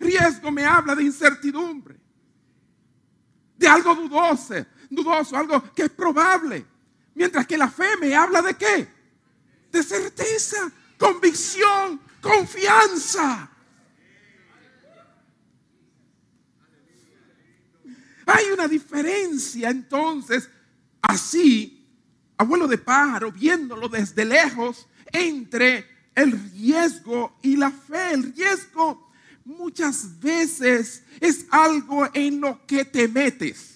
Riesgo 0.00 0.50
me 0.50 0.64
habla 0.64 0.96
de 0.96 1.04
incertidumbre, 1.04 1.96
de 3.56 3.68
algo 3.68 3.94
dudoso, 3.94 4.66
dudoso, 4.90 5.36
algo 5.36 5.62
que 5.72 5.84
es 5.84 5.90
probable. 5.90 6.66
Mientras 7.14 7.46
que 7.46 7.56
la 7.56 7.70
fe 7.70 7.96
me 8.00 8.16
habla 8.16 8.42
de 8.42 8.54
qué? 8.54 8.88
De 9.70 9.80
certeza, 9.80 10.72
convicción, 10.98 12.00
confianza. 12.24 13.50
Hay 18.26 18.46
una 18.52 18.66
diferencia 18.66 19.70
entonces, 19.70 20.48
así, 21.02 21.86
abuelo 22.38 22.66
de 22.66 22.78
pájaro, 22.78 23.30
viéndolo 23.30 23.88
desde 23.88 24.24
lejos, 24.24 24.88
entre 25.12 25.86
el 26.14 26.32
riesgo 26.52 27.38
y 27.42 27.56
la 27.56 27.70
fe. 27.70 28.14
El 28.14 28.32
riesgo 28.34 29.12
muchas 29.44 30.18
veces 30.18 31.04
es 31.20 31.46
algo 31.50 32.08
en 32.14 32.40
lo 32.40 32.66
que 32.66 32.84
te 32.84 33.06
metes 33.06 33.74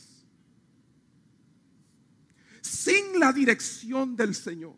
sin 2.89 3.19
la 3.19 3.33
dirección 3.33 4.17
del 4.17 4.35
Señor. 4.35 4.77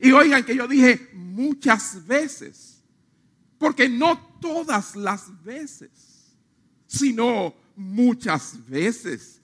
Y 0.00 0.12
oigan 0.12 0.44
que 0.44 0.56
yo 0.56 0.68
dije 0.68 1.10
muchas 1.12 2.06
veces, 2.06 2.82
porque 3.58 3.88
no 3.88 4.18
todas 4.40 4.94
las 4.94 5.42
veces 5.42 6.08
sino 6.88 7.54
muchas 7.76 8.66
veces. 8.66 9.40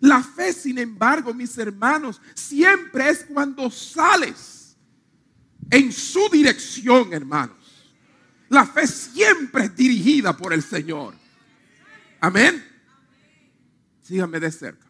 La 0.00 0.22
fe, 0.22 0.52
sin 0.52 0.78
embargo, 0.78 1.32
mis 1.32 1.56
hermanos, 1.58 2.20
siempre 2.34 3.08
es 3.08 3.24
cuando 3.24 3.70
sales 3.70 4.76
en 5.70 5.92
su 5.92 6.28
dirección, 6.30 7.12
hermanos. 7.12 7.56
La 8.48 8.66
fe 8.66 8.86
siempre 8.86 9.64
es 9.64 9.76
dirigida 9.76 10.36
por 10.36 10.52
el 10.52 10.62
Señor. 10.62 11.14
Amén. 12.20 12.64
Síganme 14.02 14.40
de 14.40 14.50
cerca. 14.50 14.86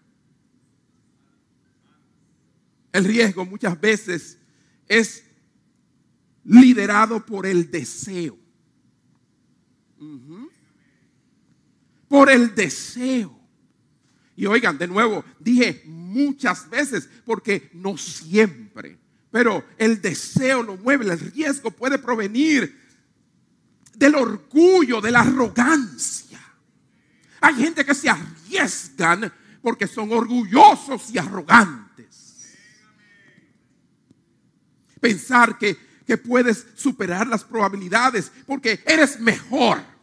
El 2.92 3.05
riesgo 3.05 3.44
muchas 3.44 3.79
veces 3.79 4.38
es 4.88 5.25
liderado 6.44 7.25
por 7.25 7.46
el 7.46 7.70
deseo 7.70 8.38
por 12.09 12.31
el 12.31 12.55
deseo. 12.55 13.38
Y 14.37 14.46
oigan, 14.46 14.79
de 14.79 14.87
nuevo, 14.87 15.25
dije 15.38 15.83
muchas 15.87 16.68
veces, 16.68 17.09
porque 17.25 17.70
no 17.72 17.96
siempre, 17.96 18.99
pero 19.31 19.64
el 19.79 20.01
deseo 20.01 20.62
lo 20.62 20.77
mueve, 20.77 21.07
el 21.07 21.18
riesgo 21.18 21.70
puede 21.70 21.99
provenir 21.99 22.85
del 23.94 24.14
orgullo, 24.14 25.01
de 25.01 25.11
la 25.11 25.20
arrogancia. 25.20 26.40
Hay 27.40 27.55
gente 27.55 27.85
que 27.85 27.94
se 27.94 28.11
arriesgan 28.11 29.33
porque 29.62 29.87
son 29.87 30.12
orgullosos 30.12 31.11
y 31.12 31.18
arrogantes. 31.18 31.86
Pensar 35.00 35.59
que, 35.59 35.76
que 36.06 36.16
puedes 36.16 36.66
superar 36.74 37.26
las 37.26 37.44
probabilidades 37.44 38.32
porque 38.46 38.82
eres 38.87 39.20
mejor 39.20 39.96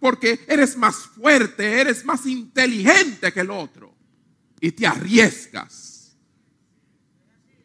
porque 0.00 0.44
eres 0.46 0.76
más 0.76 0.96
fuerte, 0.96 1.80
eres 1.80 2.04
más 2.04 2.24
inteligente 2.26 3.32
que 3.32 3.40
el 3.40 3.50
otro 3.50 3.94
y 4.60 4.72
te 4.72 4.86
arriesgas. 4.86 6.16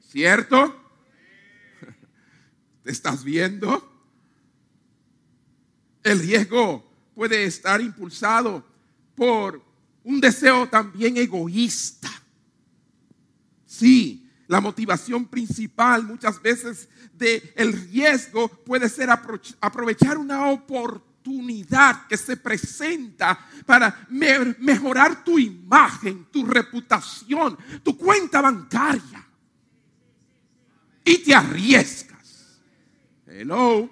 ¿Cierto? 0.09 0.79
¿Te 2.83 2.91
estás 2.91 3.23
viendo? 3.23 3.89
El 6.03 6.19
riesgo 6.19 6.91
puede 7.15 7.45
estar 7.45 7.81
impulsado 7.81 8.65
por 9.15 9.63
un 10.03 10.19
deseo 10.19 10.67
también 10.67 11.17
egoísta. 11.17 12.11
Sí, 13.65 14.22
la 14.47 14.61
motivación 14.61 15.25
principal 15.25 16.03
muchas 16.03 16.41
veces 16.41 16.89
del 17.13 17.53
el 17.55 17.73
riesgo 17.89 18.47
puede 18.47 18.89
ser 18.89 19.09
aprovechar 19.09 20.17
una 20.17 20.47
oportunidad 20.47 22.07
que 22.07 22.17
se 22.17 22.35
presenta 22.35 23.39
para 23.65 24.05
mejorar 24.09 25.23
tu 25.23 25.39
imagen, 25.39 26.25
tu 26.31 26.45
reputación, 26.45 27.57
tu 27.83 27.97
cuenta 27.97 28.41
bancaria. 28.41 29.25
Y 31.05 31.17
te 31.17 31.35
arriesgas. 31.35 32.59
Hello. 33.27 33.89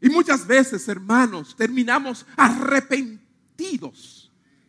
Y 0.00 0.08
muchas 0.08 0.46
veces, 0.46 0.86
hermanos, 0.88 1.56
terminamos 1.56 2.24
arrepentidos 2.36 3.27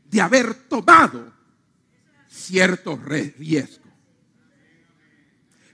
de 0.05 0.21
haber 0.21 0.67
tomado 0.67 1.31
cierto 2.27 2.97
riesgo. 2.97 3.89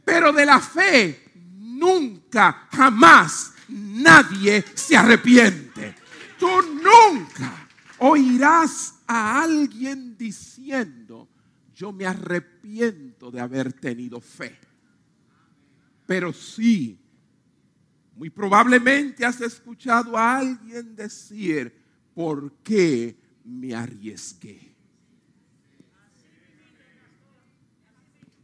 Pero 0.03 0.33
de 0.33 0.45
la 0.45 0.59
fe 0.59 1.31
nunca, 1.57 2.67
jamás 2.71 3.53
nadie 3.69 4.63
se 4.73 4.97
arrepiente. 4.97 5.95
Tú 6.37 6.47
nunca 6.61 7.67
oirás 7.99 8.95
a 9.07 9.41
alguien 9.41 10.17
diciendo, 10.17 11.29
yo 11.73 11.93
me 11.93 12.05
arrepiento 12.05 13.31
de 13.31 13.39
haber 13.39 13.73
tenido 13.73 14.19
fe. 14.19 14.59
Pero 16.05 16.33
sí, 16.33 16.99
muy 18.15 18.29
probablemente 18.29 19.25
has 19.25 19.41
escuchado 19.41 20.17
a 20.17 20.37
alguien 20.37 20.95
decir, 20.95 21.84
¿por 22.15 22.51
qué 22.63 23.15
me 23.43 23.75
arriesgué? 23.75 24.73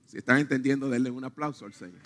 Si 0.06 0.18
están 0.18 0.40
entendiendo, 0.40 0.90
denle 0.90 1.10
un 1.10 1.24
aplauso 1.24 1.66
al 1.66 1.74
Señor. 1.74 2.02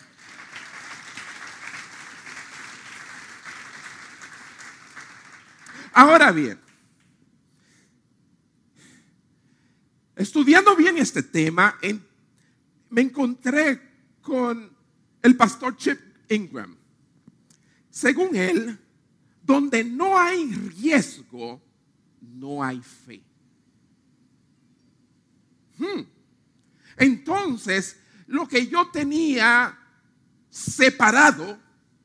Ahora 5.92 6.32
bien, 6.32 6.60
estudiando 10.16 10.76
bien 10.76 10.98
este 10.98 11.24
tema, 11.24 11.80
me 12.90 13.02
encontré 13.02 13.82
con 14.22 14.76
el 15.22 15.36
pastor 15.36 15.76
Chip 15.78 16.00
Ingram. 16.30 16.78
Según 17.90 18.36
él, 18.36 18.78
donde 19.46 19.84
no 19.84 20.18
hay 20.18 20.52
riesgo, 20.52 21.62
no 22.20 22.64
hay 22.64 22.82
fe. 22.82 23.22
Hmm. 25.78 26.02
Entonces, 26.98 28.00
lo 28.28 28.48
que 28.48 28.68
yo 28.68 28.90
tenía 28.90 29.78
separado, 30.50 31.60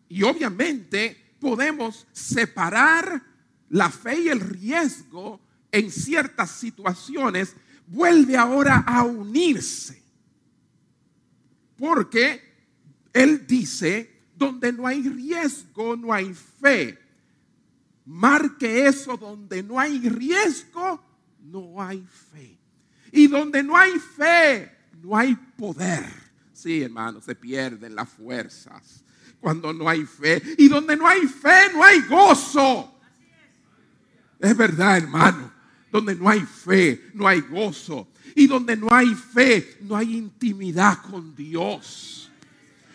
y 0.09 0.23
obviamente 0.23 1.35
podemos 1.41 2.07
separar 2.13 3.23
la 3.71 3.89
fe 3.91 4.21
y 4.21 4.29
el 4.29 4.41
riesgo 4.41 5.41
en 5.73 5.91
ciertas 5.91 6.51
situaciones, 6.51 7.55
vuelve 7.87 8.37
ahora 8.37 8.85
a 8.87 9.05
unirse. 9.05 10.03
Porque 11.79 12.43
él 13.13 13.47
dice, 13.47 14.21
donde 14.37 14.73
no 14.73 14.87
hay 14.87 15.03
riesgo, 15.09 15.97
no 15.97 16.13
hay 16.13 16.35
fe. 16.35 16.99
Marque 18.05 18.87
eso, 18.87 19.17
donde 19.17 19.63
no 19.63 19.79
hay 19.79 20.09
riesgo, 20.09 21.03
no 21.43 21.83
hay 21.83 22.05
fe. 22.33 22.59
Y 23.13 23.27
donde 23.27 23.63
no 23.63 23.77
hay 23.77 23.99
fe, 23.99 24.73
no 25.03 25.17
hay 25.17 25.35
poder. 25.35 26.05
Sí, 26.53 26.83
hermano, 26.83 27.21
se 27.21 27.35
pierden 27.35 27.95
las 27.95 28.09
fuerzas 28.09 29.03
cuando 29.41 29.73
no 29.73 29.89
hay 29.89 30.05
fe. 30.05 30.43
Y 30.59 30.69
donde 30.69 30.97
no 30.97 31.07
hay 31.07 31.27
fe, 31.27 31.73
no 31.73 31.83
hay 31.83 32.01
gozo. 32.03 32.95
Es 34.39 34.57
verdad, 34.57 34.99
hermano. 34.99 35.53
Donde 35.91 36.15
no 36.15 36.29
hay 36.29 36.41
fe, 36.41 37.11
no 37.15 37.27
hay 37.27 37.41
gozo. 37.41 38.09
Y 38.35 38.47
donde 38.47 38.77
no 38.77 38.93
hay 38.93 39.15
fe, 39.15 39.79
no 39.81 39.97
hay 39.97 40.17
intimidad 40.17 41.03
con 41.03 41.35
Dios. 41.35 42.30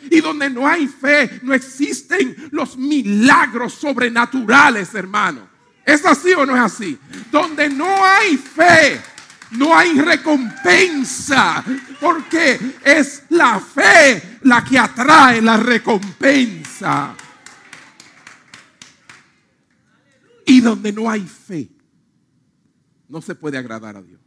Y 0.10 0.22
donde 0.22 0.50
no 0.50 0.68
hay 0.68 0.88
fe, 0.88 1.40
no 1.44 1.54
existen 1.54 2.50
los 2.52 2.78
milagros 2.78 3.74
sobrenaturales, 3.74 4.94
hermano. 4.94 5.48
¿Es 5.86 6.04
así 6.06 6.34
o 6.34 6.46
no 6.46 6.56
es 6.56 6.62
así? 6.62 6.98
Donde 7.32 7.70
no 7.70 8.04
hay 8.04 8.38
fe, 8.38 9.00
no 9.52 9.78
hay 9.78 10.00
recompensa, 10.00 11.64
porque 12.00 12.60
es 12.84 13.24
la 13.30 13.60
fe 13.60 14.40
la 14.42 14.64
que 14.64 14.80
atrae 14.80 15.42
la 15.42 15.58
recompensa. 15.58 17.16
Y 20.48 20.62
donde 20.62 20.92
no 20.92 21.10
hay 21.10 21.22
fe, 21.22 21.70
no 23.08 23.22
se 23.22 23.36
puede 23.36 23.58
agradar 23.58 23.98
a 23.98 24.02
Dios. 24.02 24.22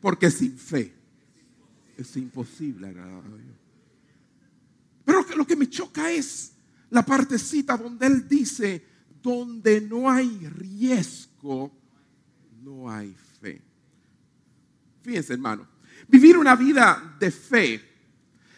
Porque 0.00 0.30
sin 0.30 0.58
fe 0.58 0.94
es 1.96 2.16
imposible 2.16 2.88
agradar 2.88 3.24
a 3.24 3.36
Dios. 3.36 3.63
Pero 5.04 5.24
lo 5.36 5.46
que 5.46 5.56
me 5.56 5.68
choca 5.68 6.10
es 6.10 6.52
la 6.90 7.04
partecita 7.04 7.76
donde 7.76 8.06
Él 8.06 8.28
dice, 8.28 8.84
donde 9.22 9.80
no 9.80 10.10
hay 10.10 10.28
riesgo, 10.48 11.72
no 12.62 12.90
hay 12.90 13.14
fe. 13.40 13.60
Fíjense, 15.02 15.34
hermano, 15.34 15.66
vivir 16.08 16.38
una 16.38 16.56
vida 16.56 17.16
de 17.18 17.30
fe 17.30 17.94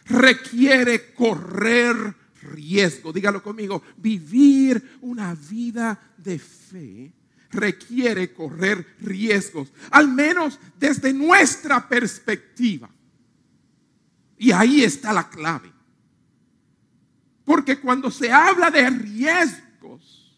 requiere 0.06 1.12
correr 1.12 2.14
riesgo. 2.42 3.12
Dígalo 3.12 3.42
conmigo, 3.42 3.82
vivir 3.96 4.98
una 5.00 5.34
vida 5.34 6.14
de 6.16 6.38
fe 6.38 7.12
requiere 7.50 8.32
correr 8.32 8.96
riesgos, 9.00 9.72
al 9.90 10.08
menos 10.08 10.58
desde 10.78 11.12
nuestra 11.12 11.88
perspectiva. 11.88 12.90
Y 14.38 14.52
ahí 14.52 14.84
está 14.84 15.12
la 15.12 15.28
clave. 15.28 15.72
Porque 17.46 17.80
cuando 17.80 18.10
se 18.10 18.30
habla 18.30 18.70
de 18.70 18.90
riesgos, 18.90 20.36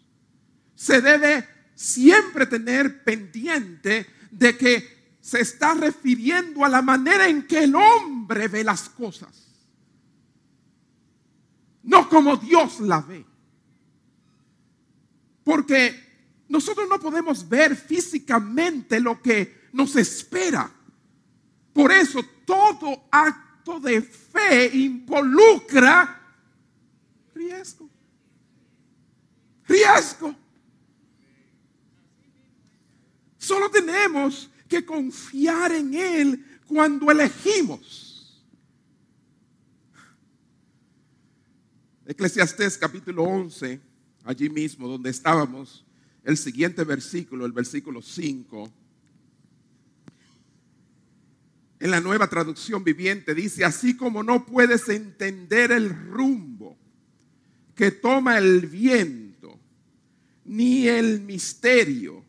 se 0.77 1.01
debe 1.01 1.49
siempre 1.75 2.47
tener 2.47 3.03
pendiente 3.03 4.07
de 4.31 4.57
que 4.57 5.16
se 5.21 5.40
está 5.40 5.75
refiriendo 5.75 6.64
a 6.64 6.68
la 6.68 6.83
manera 6.83 7.27
en 7.27 7.49
que 7.49 7.64
el 7.64 7.75
hombre 7.75 8.47
ve 8.47 8.62
las 8.62 8.88
cosas 8.88 9.49
no 11.88 12.07
como 12.09 12.37
Dios 12.37 12.81
la 12.81 13.01
ve. 13.01 13.25
Porque 15.42 16.44
nosotros 16.49 16.87
no 16.88 17.01
podemos 17.01 17.49
ver 17.49 17.75
físicamente 17.75 19.01
lo 19.01 19.23
que 19.23 19.68
nos 19.73 19.97
espera. 19.97 20.71
Por 21.73 21.90
eso 21.90 22.23
todo 22.44 23.09
acto 23.11 23.81
de 23.81 24.03
fe 24.03 24.77
involucra 24.77 26.17
riesgo. 27.38 27.88
Riesgo. 29.66 30.35
Solo 33.38 33.70
tenemos 33.70 34.51
que 34.68 34.85
confiar 34.85 35.72
en 35.72 35.94
Él 35.94 36.44
cuando 36.66 37.11
elegimos 37.11 38.09
Eclesiastés 42.09 42.79
capítulo 42.79 43.22
11, 43.22 43.79
allí 44.24 44.48
mismo 44.48 44.88
donde 44.88 45.11
estábamos, 45.11 45.85
el 46.24 46.38
siguiente 46.38 46.83
versículo, 46.83 47.44
el 47.44 47.53
versículo 47.53 48.01
5. 48.01 48.72
En 51.81 51.90
la 51.90 52.01
nueva 52.01 52.27
traducción 52.27 52.83
viviente 52.83 53.35
dice, 53.35 53.62
así 53.62 53.94
como 53.94 54.22
no 54.22 54.46
puedes 54.46 54.88
entender 54.88 55.70
el 55.70 55.90
rumbo 55.90 56.58
que 57.78 57.92
toma 57.92 58.38
el 58.38 58.66
viento, 58.66 59.56
ni 60.46 60.88
el 60.88 61.20
misterio 61.20 62.24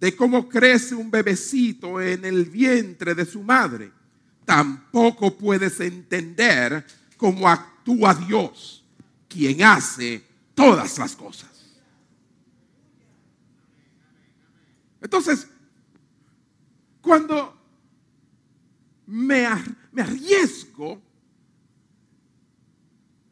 de 0.00 0.16
cómo 0.16 0.48
crece 0.48 0.94
un 0.94 1.10
bebecito 1.10 2.00
en 2.00 2.24
el 2.24 2.46
vientre 2.46 3.14
de 3.14 3.26
su 3.26 3.42
madre, 3.42 3.92
tampoco 4.46 5.36
puedes 5.36 5.78
entender 5.80 6.86
cómo 7.18 7.46
actúa 7.46 8.14
Dios 8.14 8.82
quien 9.28 9.62
hace 9.62 10.24
todas 10.54 10.96
las 10.96 11.14
cosas. 11.14 11.50
Entonces, 15.02 15.46
cuando 17.02 17.54
me, 19.04 19.44
arriesgo, 19.44 20.98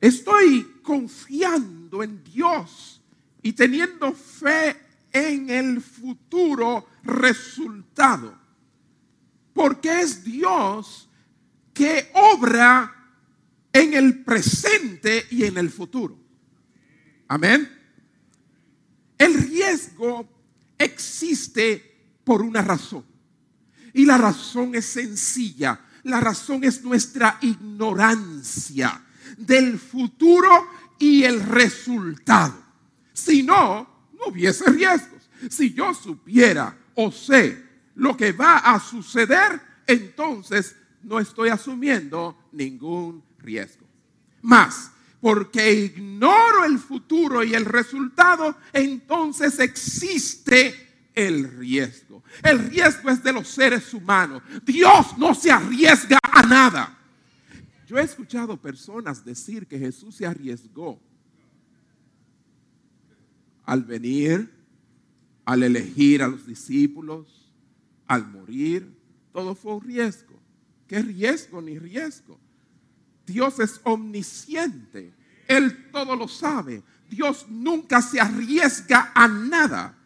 estoy 0.02 0.70
confiando 0.82 2.02
en 2.02 2.22
Dios 2.24 3.00
y 3.42 3.52
teniendo 3.52 4.12
fe 4.12 4.76
en 5.12 5.50
el 5.50 5.80
futuro 5.80 6.86
resultado. 7.04 8.38
Porque 9.52 10.00
es 10.00 10.24
Dios 10.24 11.08
que 11.72 12.10
obra 12.14 12.92
en 13.72 13.94
el 13.94 14.24
presente 14.24 15.26
y 15.30 15.44
en 15.44 15.58
el 15.58 15.70
futuro. 15.70 16.18
Amén. 17.28 17.70
El 19.18 19.34
riesgo 19.34 20.28
existe 20.78 22.18
por 22.24 22.42
una 22.42 22.62
razón. 22.62 23.04
Y 23.94 24.04
la 24.04 24.18
razón 24.18 24.74
es 24.74 24.86
sencilla. 24.86 25.80
La 26.04 26.20
razón 26.20 26.64
es 26.64 26.82
nuestra 26.82 27.38
ignorancia 27.42 29.02
del 29.36 29.78
futuro 29.78 30.68
y 30.98 31.24
el 31.24 31.40
resultado. 31.40 32.54
Si 33.12 33.42
no, 33.42 33.88
no 34.12 34.26
hubiese 34.26 34.70
riesgos. 34.70 35.28
Si 35.50 35.72
yo 35.74 35.92
supiera 35.92 36.76
o 36.94 37.10
sé 37.10 37.62
lo 37.96 38.16
que 38.16 38.32
va 38.32 38.58
a 38.58 38.78
suceder, 38.78 39.60
entonces 39.86 40.76
no 41.02 41.18
estoy 41.18 41.48
asumiendo 41.48 42.36
ningún 42.52 43.22
riesgo. 43.38 43.86
Más, 44.42 44.92
porque 45.20 45.72
ignoro 45.72 46.64
el 46.64 46.78
futuro 46.78 47.42
y 47.44 47.54
el 47.54 47.64
resultado, 47.64 48.56
entonces 48.72 49.58
existe 49.58 51.08
el 51.14 51.58
riesgo. 51.58 52.22
El 52.42 52.58
riesgo 52.58 53.10
es 53.10 53.22
de 53.22 53.32
los 53.32 53.48
seres 53.48 53.92
humanos. 53.92 54.42
Dios 54.64 55.18
no 55.18 55.34
se 55.34 55.52
arriesga 55.52 56.18
a 56.22 56.42
nada. 56.42 56.98
Yo 57.92 57.98
he 57.98 58.02
escuchado 58.04 58.56
personas 58.56 59.22
decir 59.22 59.66
que 59.66 59.78
Jesús 59.78 60.14
se 60.14 60.24
arriesgó 60.24 60.98
al 63.64 63.84
venir, 63.84 64.50
al 65.44 65.62
elegir 65.62 66.22
a 66.22 66.28
los 66.28 66.46
discípulos, 66.46 67.52
al 68.06 68.26
morir. 68.26 68.98
Todo 69.30 69.54
fue 69.54 69.74
un 69.74 69.82
riesgo. 69.82 70.40
¿Qué 70.88 71.02
riesgo 71.02 71.60
ni 71.60 71.78
riesgo? 71.78 72.40
Dios 73.26 73.60
es 73.60 73.78
omnisciente. 73.84 75.12
Él 75.46 75.90
todo 75.90 76.16
lo 76.16 76.28
sabe. 76.28 76.82
Dios 77.10 77.44
nunca 77.50 78.00
se 78.00 78.18
arriesga 78.18 79.12
a 79.14 79.28
nada. 79.28 79.98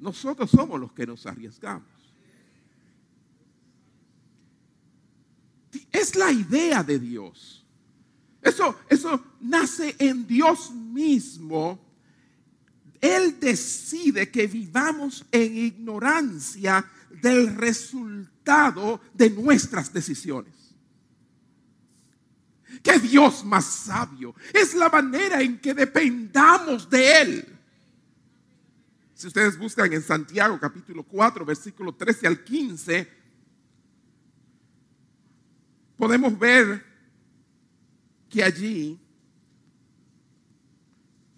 Nosotros 0.00 0.50
somos 0.50 0.80
los 0.80 0.92
que 0.92 1.06
nos 1.06 1.24
arriesgamos. 1.24 1.91
Es 5.92 6.16
la 6.16 6.32
idea 6.32 6.82
de 6.82 6.98
Dios. 6.98 7.64
Eso, 8.40 8.76
eso 8.88 9.22
nace 9.40 9.94
en 9.98 10.26
Dios 10.26 10.72
mismo. 10.72 11.78
Él 13.00 13.38
decide 13.38 14.30
que 14.30 14.46
vivamos 14.46 15.24
en 15.30 15.56
ignorancia 15.56 16.84
del 17.20 17.54
resultado 17.54 19.00
de 19.12 19.30
nuestras 19.30 19.92
decisiones. 19.92 20.54
Que 22.82 22.98
Dios 22.98 23.44
más 23.44 23.64
sabio 23.66 24.34
es 24.52 24.74
la 24.74 24.88
manera 24.88 25.40
en 25.40 25.60
que 25.60 25.74
dependamos 25.74 26.88
de 26.88 27.20
Él. 27.20 27.58
Si 29.14 29.28
ustedes 29.28 29.56
buscan 29.56 29.92
en 29.92 30.02
Santiago 30.02 30.58
capítulo 30.58 31.04
4, 31.04 31.44
versículo 31.44 31.94
13 31.94 32.26
al 32.26 32.42
15, 32.42 33.21
podemos 36.02 36.36
ver 36.36 36.84
que 38.28 38.42
allí 38.42 39.00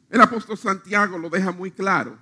el 0.09 0.18
apóstol 0.18 0.57
Santiago 0.57 1.18
lo 1.18 1.29
deja 1.29 1.53
muy 1.53 1.70
claro. 1.70 2.18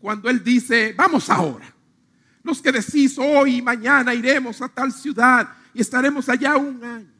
Cuando 0.00 0.30
él 0.30 0.44
dice, 0.44 0.94
vamos 0.96 1.28
ahora, 1.28 1.74
los 2.44 2.62
que 2.62 2.70
decís 2.70 3.18
hoy 3.18 3.56
y 3.56 3.62
mañana 3.62 4.14
iremos 4.14 4.62
a 4.62 4.68
tal 4.68 4.92
ciudad 4.92 5.56
y 5.74 5.80
estaremos 5.80 6.28
allá 6.28 6.56
un 6.56 6.84
año. 6.84 7.12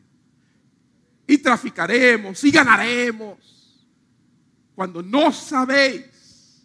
Y 1.27 1.39
traficaremos 1.39 2.45
y 2.45 2.53
ganaremos. 2.53 3.85
Cuando 4.77 5.03
no 5.03 5.33
sabéis 5.33 6.65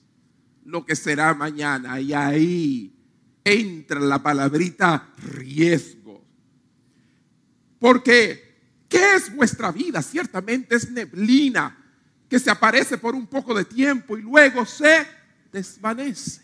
lo 0.66 0.86
que 0.86 0.96
será 0.96 1.34
mañana. 1.34 2.00
Y 2.00 2.14
ahí 2.14 2.96
entra 3.44 4.00
la 4.00 4.22
palabrita 4.22 5.16
riesgo. 5.18 6.03
Porque, 7.84 8.62
¿qué 8.88 9.16
es 9.16 9.36
vuestra 9.36 9.70
vida? 9.70 10.02
Ciertamente 10.02 10.74
es 10.74 10.90
neblina 10.90 11.78
que 12.30 12.40
se 12.40 12.50
aparece 12.50 12.98
por 12.98 13.14
un 13.14 13.28
poco 13.28 13.54
de 13.54 13.66
tiempo 13.66 14.18
y 14.18 14.22
luego 14.22 14.66
se 14.66 15.06
desvanece. 15.52 16.44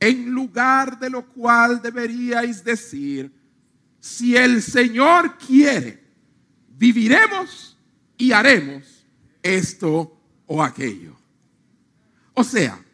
En 0.00 0.28
lugar 0.32 0.98
de 0.98 1.10
lo 1.10 1.24
cual 1.26 1.80
deberíais 1.80 2.64
decir, 2.64 3.32
si 4.00 4.36
el 4.36 4.60
Señor 4.64 5.38
quiere, 5.38 6.02
viviremos 6.76 7.78
y 8.18 8.32
haremos 8.32 9.06
esto 9.40 10.20
o 10.46 10.60
aquello. 10.60 11.16
O 12.34 12.42
sea, 12.42 12.84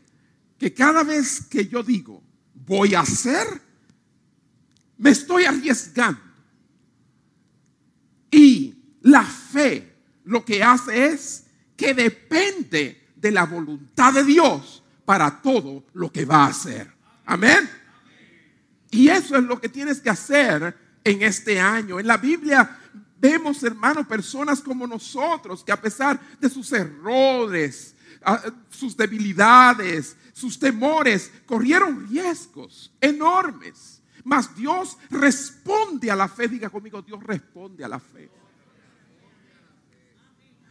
que 0.59 0.75
cada 0.75 1.03
vez 1.03 1.47
que 1.49 1.67
yo 1.67 1.83
digo 1.83 2.23
voy 2.53 2.95
a 2.95 3.01
hacer, 3.01 3.47
me 4.99 5.09
estoy 5.09 5.47
arriesgando. 5.47 6.26
Y 8.31 8.75
la 9.03 9.23
fe 9.23 9.95
lo 10.25 10.45
que 10.45 10.63
hace 10.63 11.07
es 11.07 11.45
que 11.77 11.95
depende 11.95 13.11
de 13.17 13.31
la 13.31 13.45
voluntad 13.45 14.13
de 14.13 14.25
Dios 14.25 14.83
para 15.05 15.41
todo 15.41 15.85
lo 15.95 16.11
que 16.11 16.25
va 16.25 16.45
a 16.45 16.49
hacer. 16.49 16.93
Amén. 17.25 17.69
Y 18.91 19.09
eso 19.09 19.37
es 19.37 19.45
lo 19.45 19.61
que 19.61 19.69
tienes 19.69 20.01
que 20.01 20.11
hacer 20.11 20.77
en 21.05 21.23
este 21.23 21.61
año. 21.61 22.01
En 22.01 22.07
la 22.07 22.17
Biblia 22.17 22.79
vemos, 23.19 23.63
hermanos, 23.63 24.07
personas 24.07 24.61
como 24.61 24.87
nosotros 24.87 25.63
que 25.65 25.73
a 25.73 25.81
pesar 25.81 26.21
de 26.41 26.49
sus 26.49 26.73
errores, 26.73 27.95
sus 28.71 28.97
debilidades, 28.97 30.17
sus 30.33 30.59
temores, 30.59 31.31
corrieron 31.47 32.09
riesgos 32.09 32.93
enormes. 33.01 33.96
Mas 34.27 34.57
Dios 34.57 34.99
responde 35.09 36.11
a 36.11 36.17
la 36.17 36.27
fe. 36.27 36.49
Diga 36.49 36.69
conmigo, 36.69 37.01
Dios 37.01 37.23
responde 37.23 37.85
a 37.85 37.89
la 37.89 38.01
fe. 38.01 38.29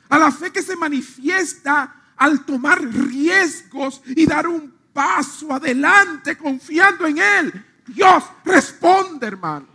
A 0.10 0.20
la 0.20 0.30
fe 0.30 0.52
que 0.52 0.62
se 0.62 0.76
manifiesta 0.76 2.12
al 2.18 2.44
tomar 2.44 2.82
riesgos 2.82 4.02
y 4.08 4.26
dar 4.26 4.46
un 4.46 4.76
paso 4.92 5.54
adelante 5.54 6.38
confiando 6.38 7.08
en 7.08 7.18
Él. 7.18 7.66
Dios 7.88 8.26
responde, 8.44 9.26
hermano. 9.26 9.68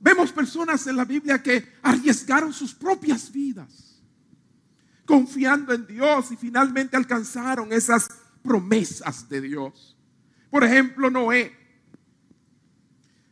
Vemos 0.00 0.32
personas 0.32 0.86
en 0.86 0.96
la 0.96 1.06
Biblia 1.06 1.42
que 1.42 1.76
arriesgaron 1.82 2.52
sus 2.52 2.74
propias 2.74 3.32
vidas, 3.32 3.87
confiando 5.08 5.72
en 5.72 5.86
Dios 5.86 6.30
y 6.30 6.36
finalmente 6.36 6.94
alcanzaron 6.94 7.72
esas 7.72 8.06
promesas 8.42 9.26
de 9.26 9.40
Dios. 9.40 9.96
Por 10.50 10.62
ejemplo, 10.62 11.10
Noé. 11.10 11.56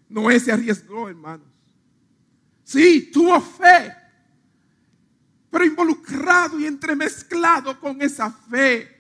Noé 0.09 0.41
se 0.41 0.53
arriesgó, 0.53 1.07
hermanos. 1.07 1.47
Sí, 2.65 3.11
tuvo 3.13 3.39
fe, 3.43 3.95
pero 5.51 5.67
involucrado 5.67 6.59
y 6.59 6.65
entremezclado 6.65 7.79
con 7.79 8.01
esa 8.01 8.31
fe, 8.31 8.97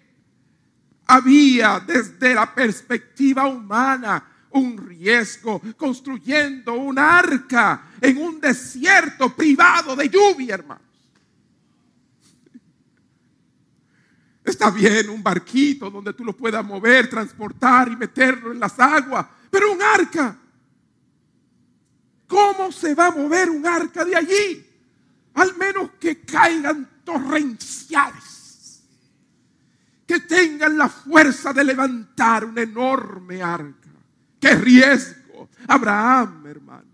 había 1.07 1.81
desde 1.81 2.35
la 2.35 2.55
perspectiva 2.55 3.47
humana 3.47 4.23
un 4.51 4.77
riesgo, 4.77 5.63
construyendo 5.79 6.75
un 6.75 6.99
arca 6.99 7.91
en 8.03 8.19
un 8.19 8.39
desierto 8.39 9.35
privado 9.35 9.97
de 9.97 10.11
lluvia, 10.11 10.57
hermanos. 10.57 10.86
Está 14.47 14.71
bien 14.71 15.11
un 15.11 15.25
barquito 15.25 15.91
donde 15.91 16.13
tú 16.13 16.25
lo 16.25 16.33
puedas 16.33 16.65
mover, 16.65 17.11
transportar 17.11 17.91
y 17.91 17.97
meterlo 17.97 18.53
en 18.53 18.61
las 18.61 18.79
aguas, 18.79 19.27
pero 19.51 19.73
un 19.73 19.83
arca. 19.83 20.39
¿Cómo 22.29 22.71
se 22.71 22.95
va 22.95 23.09
a 23.09 23.11
mover 23.11 23.51
un 23.51 23.67
arca 23.67 24.05
de 24.05 24.15
allí? 24.15 24.65
Al 25.35 25.57
menos 25.57 25.91
que 25.99 26.21
caigan 26.21 26.89
torrenciales, 27.03 28.85
que 30.07 30.21
tengan 30.21 30.79
la 30.79 30.89
fuerza 30.89 31.53
de 31.53 31.65
levantar 31.65 32.45
un 32.45 32.57
enorme 32.57 33.43
arca. 33.43 33.91
¡Qué 34.39 34.55
riesgo! 34.55 35.51
Abraham, 35.67 36.47
hermano. 36.47 36.87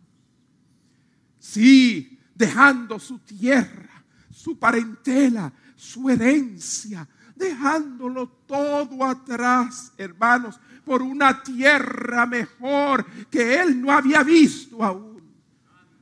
Sí, 1.38 2.18
dejando 2.34 2.98
su 2.98 3.18
tierra, 3.18 4.02
su 4.30 4.58
parentela, 4.58 5.52
su 5.76 6.08
herencia, 6.08 7.06
dejándolo 7.36 8.28
todo 8.46 9.04
atrás, 9.04 9.92
hermanos, 9.96 10.60
por 10.84 11.02
una 11.02 11.42
tierra 11.42 12.26
mejor 12.26 13.06
que 13.30 13.60
él 13.60 13.80
no 13.80 13.92
había 13.92 14.22
visto 14.22 14.82
aún, 14.82 15.22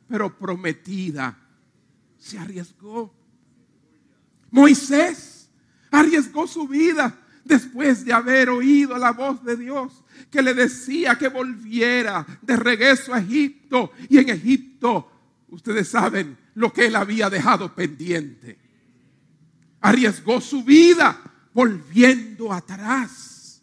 pero 0.09 0.37
prometida. 0.37 1.37
Se 2.19 2.39
arriesgó. 2.39 3.15
Moisés 4.51 5.51
arriesgó 5.91 6.47
su 6.47 6.67
vida 6.69 7.19
después 7.45 8.05
de 8.05 8.13
haber 8.13 8.51
oído 8.51 8.97
la 8.99 9.13
voz 9.13 9.43
de 9.45 9.57
Dios 9.57 10.05
que 10.31 10.43
le 10.43 10.55
decía 10.55 11.17
que 11.17 11.29
volviera 11.29 12.27
de 12.43 12.57
regreso 12.57 13.15
a 13.15 13.21
Egipto. 13.21 13.93
Y 14.09 14.19
en 14.19 14.29
Egipto, 14.29 15.11
ustedes 15.49 15.89
saben 15.89 16.37
lo 16.55 16.73
que 16.73 16.87
él 16.87 16.97
había 16.97 17.31
dejado 17.31 17.75
pendiente. 17.75 18.59
Arriesgó 19.81 20.41
su 20.41 20.63
vida 20.63 21.21
volviendo 21.53 22.53
atrás. 22.53 23.63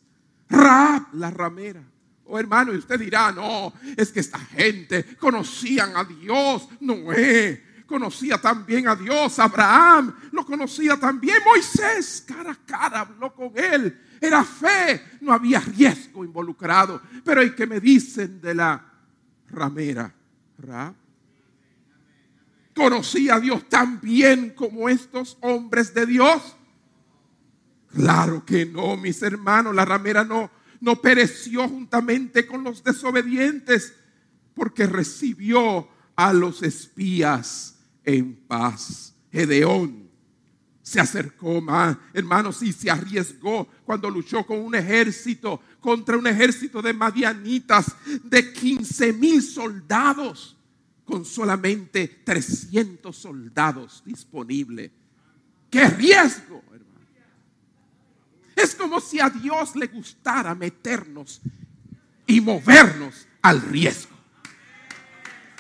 Raab, 0.50 1.14
la 1.14 1.32
ramera. 1.32 1.84
Oh 2.26 2.38
hermano, 2.38 2.74
y 2.74 2.78
usted 2.78 3.00
dirá, 3.00 3.32
no, 3.32 3.74
es 3.96 4.12
que 4.12 4.20
esta 4.20 4.38
gente 4.38 5.16
conocían 5.18 5.96
a 5.96 6.04
Dios, 6.04 6.68
Noé, 6.82 7.64
conocía 7.86 8.38
también 8.38 8.88
a 8.90 8.96
Dios, 8.96 9.40
Abraham 9.40 10.14
lo 10.34 10.46
conocía 10.46 10.98
también, 10.98 11.38
Moisés 11.46 12.26
cara 12.28 12.52
a 12.52 12.66
cara 12.66 13.00
habló 13.02 13.34
con 13.34 13.54
él, 13.56 13.98
era 14.20 14.44
fe, 14.44 15.02
no 15.22 15.32
había 15.32 15.62
riesgo 15.62 16.26
involucrado. 16.26 17.02
Pero 17.24 17.42
¿y 17.44 17.56
qué 17.56 17.66
me 17.66 17.80
dicen 17.80 18.42
de 18.42 18.54
la 18.54 18.84
ramera? 19.50 20.14
Conocía 22.78 23.36
a 23.36 23.40
Dios 23.40 23.68
tan 23.68 24.00
bien 24.00 24.52
como 24.52 24.88
estos 24.88 25.38
hombres 25.42 25.94
de 25.94 26.06
Dios? 26.06 26.56
Claro 27.88 28.46
que 28.46 28.66
no, 28.66 28.96
mis 28.96 29.22
hermanos, 29.24 29.76
la 29.76 29.84
ramera 29.84 30.24
no, 30.24 30.52
no 30.80 31.02
pereció 31.02 31.68
juntamente 31.68 32.46
con 32.46 32.64
los 32.64 32.84
desobedientes, 32.84 33.96
porque 34.54 34.86
recibió 34.86 35.90
a 36.16 36.34
los 36.34 36.64
espías 36.64 37.80
en 38.04 38.36
paz. 38.36 39.16
Gedeón 39.32 40.08
se 40.82 41.00
acercó 41.00 41.60
más, 41.60 41.98
hermanos, 42.14 42.62
y 42.64 42.72
se 42.72 42.90
arriesgó 42.90 43.68
cuando 43.84 44.10
luchó 44.10 44.46
con 44.46 44.60
un 44.60 44.74
ejército, 44.74 45.62
contra 45.82 46.18
un 46.18 46.28
ejército 46.28 46.82
de 46.82 46.94
madianitas 46.94 47.94
de 48.24 48.54
15 48.54 49.14
mil 49.14 49.42
soldados, 49.42 50.57
con 51.08 51.24
solamente 51.24 52.22
300 52.26 53.16
soldados 53.16 54.04
disponibles. 54.06 54.92
¡Qué 55.70 55.88
riesgo! 55.88 56.62
Es 58.56 58.76
como 58.76 59.00
si 59.00 59.20
a 59.20 59.30
Dios 59.30 59.76
le 59.76 59.88
gustara 59.88 60.54
meternos 60.54 61.40
y 62.26 62.42
movernos 62.42 63.28
al 63.42 63.62
riesgo. 63.62 64.16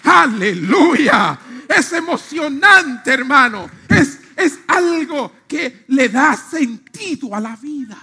Aleluya. 0.03 1.39
Es 1.69 1.93
emocionante, 1.93 3.12
hermano. 3.12 3.69
Es, 3.88 4.19
es 4.36 4.60
algo 4.67 5.31
que 5.47 5.86
le 5.88 6.10
da 6.10 6.36
sentido 6.36 7.33
a 7.36 7.39
la 7.39 7.55
vida. 7.55 7.97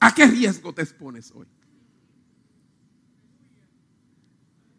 ¿A 0.00 0.14
qué 0.14 0.26
riesgo 0.26 0.72
te 0.72 0.82
expones 0.82 1.30
hoy? 1.32 1.46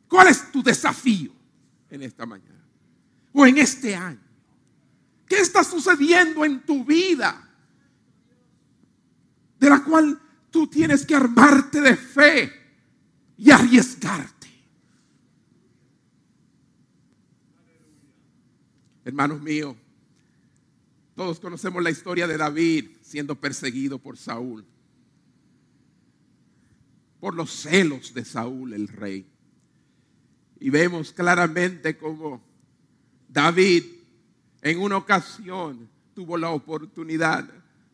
¿Cuál 0.07 0.27
es 0.27 0.51
tu 0.51 0.61
desafío 0.61 1.31
en 1.89 2.01
esta 2.01 2.25
mañana? 2.25 2.61
o 3.33 3.45
en 3.45 3.57
este 3.57 3.95
año? 3.95 4.19
¿Qué 5.27 5.39
está 5.39 5.63
sucediendo 5.63 6.43
en 6.43 6.61
tu 6.65 6.83
vida? 6.83 7.47
De 9.59 9.69
la 9.69 9.83
cual 9.83 10.19
tú 10.49 10.67
tienes 10.67 11.05
que 11.05 11.15
armarte 11.15 11.79
de 11.79 11.95
fe 11.95 12.51
y 13.37 13.51
arriesgarte. 13.51 14.47
Hermanos 19.05 19.41
míos, 19.41 19.75
todos 21.15 21.39
conocemos 21.39 21.81
la 21.81 21.89
historia 21.89 22.27
de 22.27 22.37
David 22.37 22.89
siendo 23.01 23.39
perseguido 23.39 23.99
por 23.99 24.17
Saúl, 24.17 24.65
por 27.21 27.35
los 27.35 27.51
celos 27.51 28.13
de 28.15 28.25
Saúl 28.25 28.73
el 28.73 28.87
rey. 28.89 29.25
Y 30.59 30.71
vemos 30.71 31.13
claramente 31.13 31.95
cómo 31.95 32.41
David 33.29 33.83
en 34.61 34.79
una 34.79 34.97
ocasión 34.97 35.87
tuvo 36.15 36.35
la 36.35 36.49
oportunidad 36.49 37.47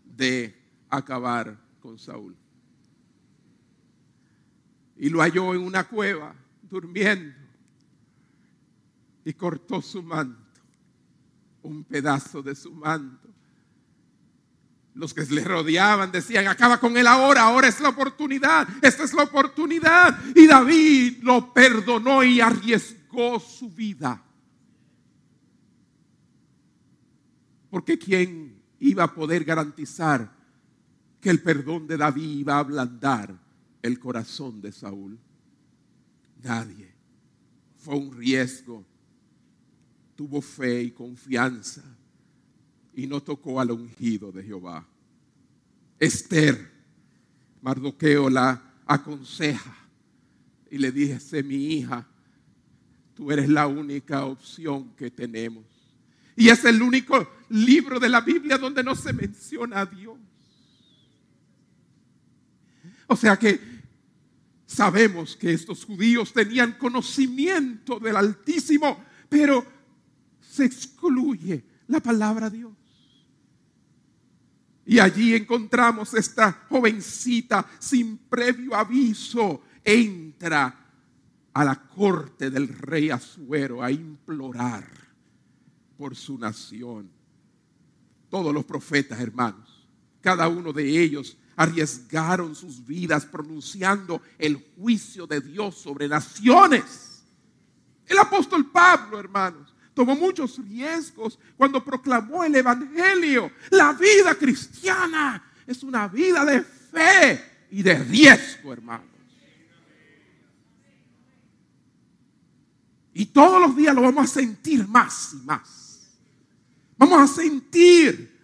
de 0.04 0.56
acabar 0.90 1.60
con 1.82 2.00
Saúl. 2.00 2.36
Y 4.96 5.10
lo 5.10 5.22
halló 5.22 5.54
en 5.54 5.62
una 5.62 5.84
cueva, 5.84 6.34
durmiendo, 6.62 7.36
y 9.26 9.34
cortó 9.34 9.82
su 9.82 10.02
manto, 10.02 10.62
un 11.63 11.84
pedazo 11.84 12.42
de 12.42 12.56
su 12.56 12.72
manto. 12.72 13.27
Los 14.98 15.14
que 15.14 15.24
le 15.26 15.44
rodeaban 15.44 16.12
decían, 16.12 16.48
acaba 16.48 16.80
con 16.80 16.98
él 16.98 17.08
ahora, 17.08 17.44
ahora 17.44 17.68
es 17.68 17.80
la 17.80 17.90
oportunidad, 17.90 18.68
esta 18.82 19.04
es 19.04 19.14
la 19.14 19.24
oportunidad. 19.24 20.20
Y 20.36 20.48
David 20.48 21.20
lo 21.22 21.54
perdonó 21.54 22.24
y 22.24 22.42
arriesgó 22.42 23.40
su 23.40 23.70
vida 23.70 24.24
Porque 27.70 27.98
¿quién 27.98 28.62
iba 28.80 29.04
a 29.04 29.14
poder 29.14 29.44
garantizar 29.44 30.36
que 31.20 31.30
el 31.30 31.42
perdón 31.42 31.88
de 31.88 31.98
David 31.98 32.40
iba 32.40 32.56
a 32.56 32.60
ablandar 32.60 33.38
el 33.82 34.00
corazón 34.00 34.62
de 34.62 34.72
Saúl? 34.72 35.20
Nadie. 36.42 36.94
Fue 37.78 37.96
un 37.96 38.12
riesgo. 38.16 38.86
Tuvo 40.16 40.42
fe 40.42 40.84
y 40.84 40.92
confianza 40.92 41.84
y 42.98 43.06
no 43.06 43.22
tocó 43.22 43.62
al 43.62 43.70
ungido 43.70 44.32
de 44.32 44.42
Jehová. 44.42 44.84
Esther, 46.00 46.72
Mardoqueo 47.62 48.28
la 48.28 48.74
aconseja 48.88 49.78
y 50.72 50.80
le 50.80 50.92
dice, 50.92 51.44
mi 51.44 51.74
hija, 51.74 52.08
tú 53.14 53.32
eres 53.32 53.50
la 53.50 53.68
única 53.68 54.26
opción 54.26 54.96
que 54.96 55.12
tenemos. 55.12 55.64
Y 56.36 56.50
es 56.50 56.66
el 56.66 56.82
único 56.82 57.32
libro 57.50 58.00
de 58.00 58.10
la 58.10 58.22
Biblia 58.22 58.58
donde 58.58 58.84
no 58.84 58.96
se 58.96 59.14
menciona 59.14 59.82
a 59.82 59.86
Dios. 59.86 60.18
O 63.06 63.16
sea 63.16 63.38
que 63.38 63.60
sabemos 64.66 65.36
que 65.36 65.54
estos 65.54 65.86
judíos 65.86 66.34
tenían 66.34 66.72
conocimiento 66.80 68.00
del 68.00 68.16
Altísimo, 68.16 69.04
pero 69.30 69.64
se 70.42 70.66
excluye 70.66 71.64
la 71.86 72.00
palabra 72.00 72.50
Dios. 72.50 72.72
Y 74.88 75.00
allí 75.00 75.36
encontramos 75.36 76.13
esta 76.13 76.65
jovencita 76.69 77.69
sin 77.78 78.17
previo 78.17 78.73
aviso, 78.73 79.62
entra 79.84 80.73
a 81.54 81.65
la 81.65 81.76
corte 81.76 82.50
del 82.50 82.69
rey 82.69 83.10
Azuero 83.10 83.84
a 83.84 83.91
implorar 83.91 84.88
por 85.97 86.15
su 86.15 86.38
nación 86.38 87.10
todos 88.30 88.54
los 88.54 88.63
profetas, 88.63 89.19
hermanos. 89.19 89.89
Cada 90.21 90.47
uno 90.47 90.71
de 90.71 91.02
ellos 91.02 91.36
arriesgaron 91.58 92.56
sus 92.56 92.86
vidas 92.86 93.26
pronunciando 93.26 94.21
el 94.38 94.56
juicio 94.78 95.28
de 95.28 95.41
Dios 95.41 95.76
sobre 95.76 96.08
naciones. 96.08 97.26
El 98.06 98.19
apóstol 98.19 98.71
Pablo, 98.71 99.19
hermanos, 99.19 99.73
tomó 99.98 100.16
muchos 100.16 100.60
riesgos 100.70 101.40
cuando 101.58 101.84
proclamó 101.84 102.44
el 102.44 102.56
Evangelio. 102.56 103.52
La 103.72 103.94
vida 103.94 104.36
cristiana 104.36 105.44
es 105.66 105.82
una 105.82 106.08
vida 106.08 106.46
de 106.46 106.62
fe 106.62 107.44
y 107.72 107.82
de 107.82 107.96
riesgo, 107.96 108.74
hermanos. 108.74 109.08
Y 113.16 113.26
todos 113.26 113.60
los 113.60 113.76
días 113.76 113.96
lo 113.96 114.04
vamos 114.04 114.26
a 114.26 114.34
sentir 114.36 114.88
más 114.88 115.34
y 115.34 115.38
más. 115.38 116.12
Vamos 116.96 117.20
a 117.20 117.34
sentir 117.34 118.38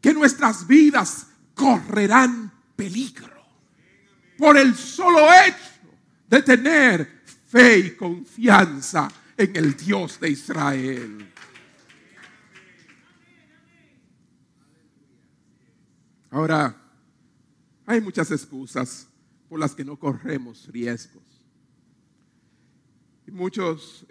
que 0.00 0.12
nuestras 0.12 0.66
vidas 0.66 1.28
correrán 1.54 2.52
peligro 2.74 3.38
por 4.36 4.58
el 4.58 4.74
solo 4.74 5.28
hecho 5.32 5.94
de 6.28 6.42
tener 6.42 7.22
fe 7.46 7.78
y 7.78 7.90
confianza 7.94 9.08
en 9.38 9.56
el 9.56 9.76
Dios 9.76 10.20
de 10.20 10.30
Israel. 10.30 11.32
Ahora, 16.30 16.76
hay 17.86 18.00
muchas 18.02 18.30
excusas 18.30 19.08
por 19.48 19.58
las 19.58 19.74
que 19.74 19.84
no 19.84 19.98
corremos 19.98 20.66
riesgos. 20.66 21.24
Muchos 23.26 24.04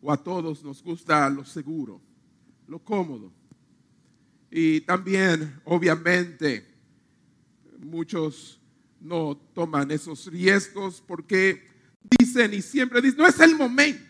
o 0.00 0.10
a 0.10 0.16
todos 0.16 0.64
nos 0.64 0.82
gusta 0.82 1.28
lo 1.30 1.44
seguro 1.44 2.00
lo 2.70 2.78
cómodo. 2.78 3.32
Y 4.50 4.80
también, 4.82 5.60
obviamente, 5.64 6.66
muchos 7.80 8.60
no 9.00 9.36
toman 9.54 9.90
esos 9.90 10.26
riesgos 10.26 11.02
porque 11.06 11.68
dicen 12.18 12.54
y 12.54 12.62
siempre 12.62 13.02
dicen, 13.02 13.18
no 13.18 13.26
es 13.26 13.40
el 13.40 13.56
momento. 13.56 14.09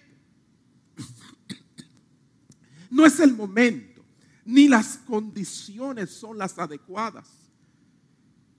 No 2.91 3.07
es 3.07 3.21
el 3.21 3.35
momento, 3.35 4.05
ni 4.45 4.69
las 4.69 4.99
condiciones 4.99 6.11
son 6.11 6.37
las 6.37 6.59
adecuadas. 6.59 7.29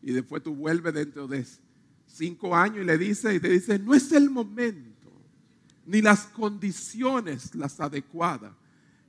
Y 0.01 0.11
después 0.13 0.41
tú 0.41 0.55
vuelves 0.55 0.93
dentro 0.93 1.27
de 1.27 1.45
cinco 2.07 2.55
años 2.55 2.79
y 2.79 2.85
le 2.85 2.97
dices 2.97 3.35
y 3.35 3.39
te 3.39 3.49
dice, 3.49 3.77
no 3.77 3.93
es 3.93 4.11
el 4.11 4.29
momento, 4.29 5.11
ni 5.85 6.01
las 6.01 6.25
condiciones 6.27 7.53
las 7.55 7.79
adecuadas. 7.79 8.53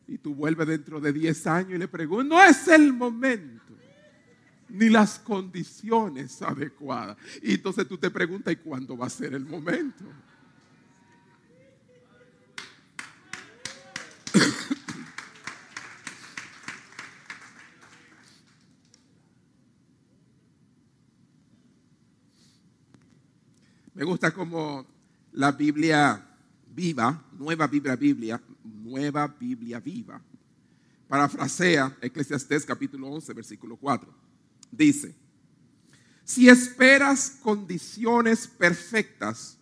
Y 0.06 0.18
tú 0.18 0.34
vuelves 0.34 0.66
dentro 0.66 1.00
de 1.00 1.12
10 1.12 1.46
años 1.46 1.72
y 1.72 1.78
le 1.78 1.88
preguntas, 1.88 2.26
no 2.26 2.42
es 2.42 2.68
el 2.68 2.92
momento, 2.92 3.72
ni 4.68 4.88
las 4.88 5.18
condiciones 5.18 6.42
adecuadas. 6.42 7.16
Y 7.42 7.54
entonces 7.54 7.86
tú 7.86 7.96
te 7.96 8.10
preguntas, 8.10 8.52
¿y 8.52 8.56
cuándo 8.56 8.96
va 8.96 9.06
a 9.06 9.10
ser 9.10 9.34
el 9.34 9.44
momento? 9.44 10.04
Me 23.95 24.05
gusta 24.05 24.30
como 24.32 24.86
la 25.32 25.53
Biblia 25.53 26.24
viva, 26.74 27.22
nueva 27.32 27.66
Biblia 27.66 27.95
Biblia, 27.95 28.43
nueva 28.64 29.26
Biblia 29.26 29.80
viva, 29.80 30.20
parafrasea 31.09 31.99
Eclesiastés 32.01 32.64
capítulo 32.64 33.09
11, 33.09 33.34
versículo 33.34 33.76
4. 33.76 34.12
Dice, 34.70 35.14
si 36.24 36.49
esperas 36.49 37.38
condiciones 37.43 38.47
perfectas, 38.47 39.59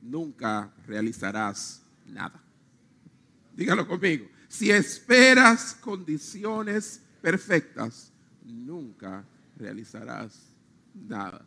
nunca 0.00 0.72
realizarás 0.86 1.82
nada. 2.06 2.40
Dígalo 3.56 3.88
conmigo. 3.88 4.26
Si 4.46 4.70
esperas 4.70 5.74
condiciones 5.74 7.00
perfectas, 7.20 8.12
nunca 8.44 9.24
realizarás 9.56 10.38
nada. 10.94 11.44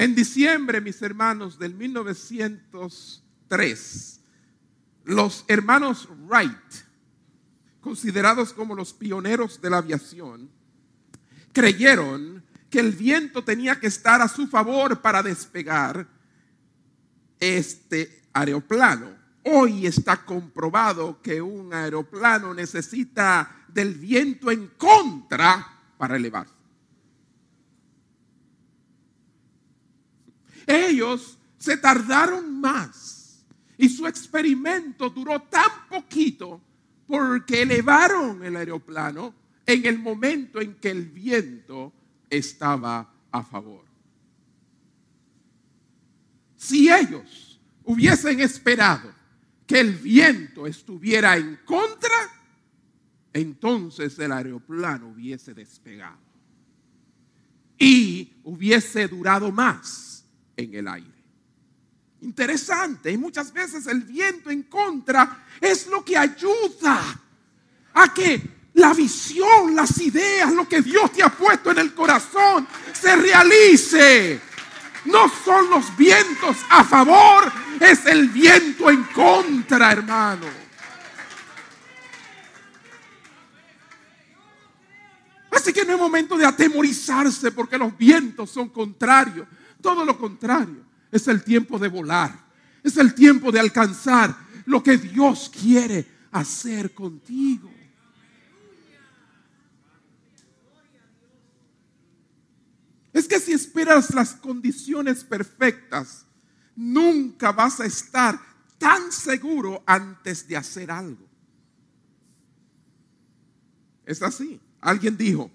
En 0.00 0.14
diciembre, 0.14 0.80
mis 0.80 1.02
hermanos, 1.02 1.58
del 1.58 1.74
1903, 1.74 4.20
los 5.04 5.44
hermanos 5.46 6.08
Wright, 6.26 6.56
considerados 7.82 8.54
como 8.54 8.74
los 8.74 8.94
pioneros 8.94 9.60
de 9.60 9.68
la 9.68 9.76
aviación, 9.76 10.48
creyeron 11.52 12.42
que 12.70 12.80
el 12.80 12.92
viento 12.92 13.44
tenía 13.44 13.78
que 13.78 13.88
estar 13.88 14.22
a 14.22 14.28
su 14.28 14.46
favor 14.46 15.02
para 15.02 15.22
despegar 15.22 16.08
este 17.38 18.22
aeroplano. 18.32 19.14
Hoy 19.44 19.86
está 19.86 20.24
comprobado 20.24 21.20
que 21.20 21.42
un 21.42 21.74
aeroplano 21.74 22.54
necesita 22.54 23.66
del 23.68 23.96
viento 23.96 24.50
en 24.50 24.68
contra 24.78 25.78
para 25.98 26.16
elevarse. 26.16 26.59
Ellos 30.70 31.36
se 31.58 31.76
tardaron 31.76 32.60
más 32.60 33.44
y 33.76 33.88
su 33.88 34.06
experimento 34.06 35.10
duró 35.10 35.42
tan 35.42 35.88
poquito 35.88 36.60
porque 37.08 37.62
elevaron 37.62 38.44
el 38.44 38.54
aeroplano 38.54 39.34
en 39.66 39.84
el 39.84 39.98
momento 39.98 40.60
en 40.60 40.74
que 40.76 40.90
el 40.90 41.06
viento 41.06 41.92
estaba 42.28 43.12
a 43.32 43.42
favor. 43.42 43.84
Si 46.56 46.88
ellos 46.88 47.60
hubiesen 47.82 48.38
esperado 48.38 49.12
que 49.66 49.80
el 49.80 49.94
viento 49.94 50.68
estuviera 50.68 51.36
en 51.36 51.58
contra, 51.64 52.30
entonces 53.32 54.16
el 54.20 54.30
aeroplano 54.30 55.08
hubiese 55.08 55.52
despegado 55.52 56.18
y 57.76 58.34
hubiese 58.44 59.08
durado 59.08 59.50
más 59.50 60.19
en 60.64 60.74
el 60.74 60.88
aire. 60.88 61.20
Interesante, 62.22 63.10
y 63.10 63.16
muchas 63.16 63.52
veces 63.52 63.86
el 63.86 64.02
viento 64.02 64.50
en 64.50 64.64
contra 64.64 65.46
es 65.60 65.86
lo 65.86 66.04
que 66.04 66.16
ayuda 66.16 67.02
a 67.94 68.14
que 68.14 68.60
la 68.74 68.92
visión, 68.92 69.74
las 69.74 69.98
ideas, 70.00 70.52
lo 70.52 70.68
que 70.68 70.82
Dios 70.82 71.12
te 71.12 71.22
ha 71.22 71.30
puesto 71.30 71.70
en 71.70 71.78
el 71.78 71.94
corazón 71.94 72.66
se 72.92 73.16
realice. 73.16 74.40
No 75.06 75.30
son 75.44 75.70
los 75.70 75.96
vientos 75.96 76.58
a 76.68 76.84
favor, 76.84 77.50
es 77.80 78.04
el 78.06 78.28
viento 78.28 78.90
en 78.90 79.02
contra, 79.04 79.92
hermano. 79.92 80.46
Así 85.50 85.72
que 85.72 85.84
no 85.84 85.94
es 85.94 85.98
momento 85.98 86.36
de 86.36 86.46
atemorizarse 86.46 87.50
porque 87.50 87.76
los 87.76 87.96
vientos 87.96 88.50
son 88.50 88.68
contrarios. 88.68 89.46
Todo 89.80 90.04
lo 90.04 90.18
contrario, 90.18 90.84
es 91.10 91.26
el 91.28 91.42
tiempo 91.42 91.78
de 91.78 91.88
volar, 91.88 92.46
es 92.82 92.96
el 92.96 93.14
tiempo 93.14 93.50
de 93.50 93.60
alcanzar 93.60 94.36
lo 94.66 94.82
que 94.82 94.96
Dios 94.96 95.50
quiere 95.50 96.06
hacer 96.30 96.94
contigo. 96.94 97.70
Es 103.12 103.26
que 103.26 103.40
si 103.40 103.52
esperas 103.52 104.14
las 104.14 104.34
condiciones 104.34 105.24
perfectas, 105.24 106.24
nunca 106.76 107.50
vas 107.52 107.80
a 107.80 107.86
estar 107.86 108.40
tan 108.78 109.10
seguro 109.10 109.82
antes 109.84 110.46
de 110.46 110.56
hacer 110.56 110.90
algo. 110.90 111.26
Es 114.06 114.22
así. 114.22 114.60
Alguien 114.80 115.16
dijo, 115.16 115.50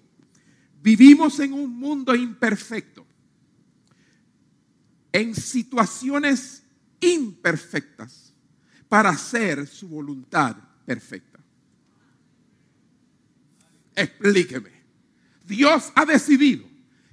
vivimos 0.82 1.40
en 1.40 1.54
un 1.54 1.72
mundo 1.78 2.14
imperfecto 2.14 3.05
en 5.16 5.34
situaciones 5.34 6.62
imperfectas 7.00 8.34
para 8.90 9.12
hacer 9.12 9.66
su 9.66 9.88
voluntad 9.88 10.58
perfecta. 10.86 11.40
Explíqueme. 13.96 14.72
Dios 15.48 15.94
ha 15.96 16.04
decidido 16.06 16.66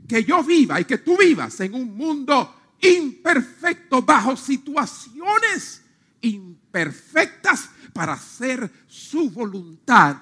que 0.09 0.25
yo 0.25 0.43
viva 0.43 0.81
y 0.81 0.85
que 0.85 0.99
tú 0.99 1.17
vivas 1.17 1.61
en 1.61 1.75
un 1.75 1.97
mundo 1.97 2.73
imperfecto 2.81 4.03
bajo 4.03 4.37
situaciones 4.37 5.83
imperfectas 6.23 7.71
para 7.93 8.15
hacer 8.15 8.69
su 8.89 9.31
voluntad 9.31 10.17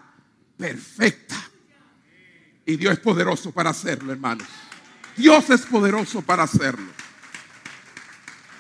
perfecta. 0.55 1.37
Y 2.67 2.77
Dios 2.77 2.93
es 2.93 3.01
poderoso 3.01 3.53
para 3.53 3.71
hacerlo, 3.71 4.13
hermanos. 4.13 4.47
Dios 5.17 5.49
es 5.49 5.63
poderoso 5.63 6.21
para 6.21 6.43
hacerlo. 6.43 6.93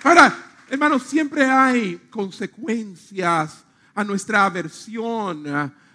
Ahora, 0.02 0.34
hermanos, 0.70 1.02
siempre 1.02 1.44
hay 1.44 1.96
consecuencias 2.10 3.64
a 3.94 4.02
nuestra 4.02 4.46
aversión 4.46 5.44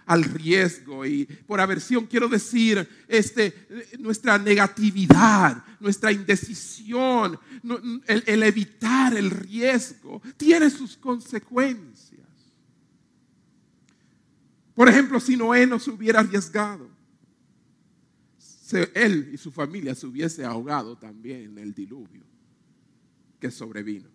al 0.05 0.23
riesgo 0.23 1.03
y 1.03 1.25
por 1.25 1.59
aversión 1.59 2.05
quiero 2.05 2.27
decir 2.27 2.87
este 3.07 3.67
nuestra 3.97 4.37
negatividad, 4.37 5.63
nuestra 5.79 6.11
indecisión, 6.11 7.39
el, 8.05 8.23
el 8.27 8.43
evitar 8.43 9.17
el 9.17 9.31
riesgo 9.31 10.21
tiene 10.37 10.69
sus 10.69 10.95
consecuencias. 10.97 12.21
Por 14.75 14.87
ejemplo, 14.87 15.19
si 15.19 15.35
Noé 15.35 15.65
no 15.65 15.79
se 15.79 15.89
hubiera 15.89 16.19
arriesgado, 16.19 16.91
él 18.93 19.31
y 19.33 19.37
su 19.37 19.51
familia 19.51 19.95
se 19.95 20.05
hubiese 20.05 20.45
ahogado 20.45 20.95
también 20.95 21.51
en 21.51 21.57
el 21.57 21.73
diluvio 21.73 22.34
sobrevino. 23.51 24.09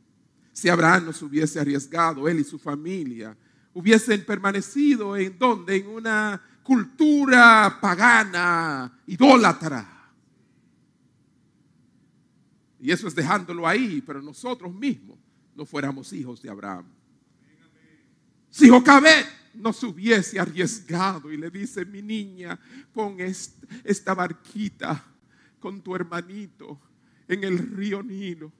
Si 0.52 0.68
Abraham 0.68 1.06
no 1.06 1.12
se 1.12 1.24
hubiese 1.24 1.60
arriesgado, 1.60 2.28
él 2.28 2.40
y 2.40 2.44
su 2.44 2.58
familia 2.58 3.36
hubiesen 3.72 4.24
permanecido 4.24 5.16
en 5.16 5.38
donde? 5.38 5.76
En 5.76 5.86
una 5.88 6.42
cultura 6.62 7.78
pagana, 7.80 9.00
idólatra. 9.06 10.12
Y 12.78 12.90
eso 12.90 13.08
es 13.08 13.14
dejándolo 13.14 13.66
ahí, 13.66 14.00
pero 14.00 14.22
nosotros 14.22 14.72
mismos 14.74 15.18
no 15.54 15.66
fuéramos 15.66 16.12
hijos 16.12 16.40
de 16.42 16.50
Abraham. 16.50 16.86
Si 18.48 18.68
Jocabet 18.68 19.26
no 19.54 19.72
se 19.72 19.86
hubiese 19.86 20.38
arriesgado 20.40 21.30
y 21.32 21.36
le 21.36 21.50
dice, 21.50 21.84
mi 21.84 22.02
niña, 22.02 22.58
pon 22.92 23.16
esta 23.20 24.14
barquita 24.14 25.04
con 25.58 25.82
tu 25.82 25.94
hermanito 25.94 26.80
en 27.28 27.44
el 27.44 27.58
río 27.58 28.02
Nilo 28.02 28.52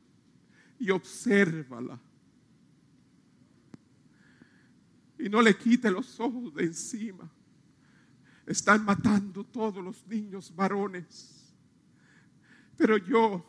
y 0.81 0.91
obsérvala. 0.91 2.01
Y 5.18 5.28
no 5.28 5.43
le 5.43 5.57
quite 5.57 5.91
los 5.91 6.18
ojos 6.18 6.55
de 6.55 6.64
encima. 6.64 7.31
Están 8.47 8.85
matando 8.85 9.45
todos 9.45 9.85
los 9.85 10.05
niños 10.07 10.53
varones. 10.57 11.55
Pero 12.76 12.97
yo 12.97 13.45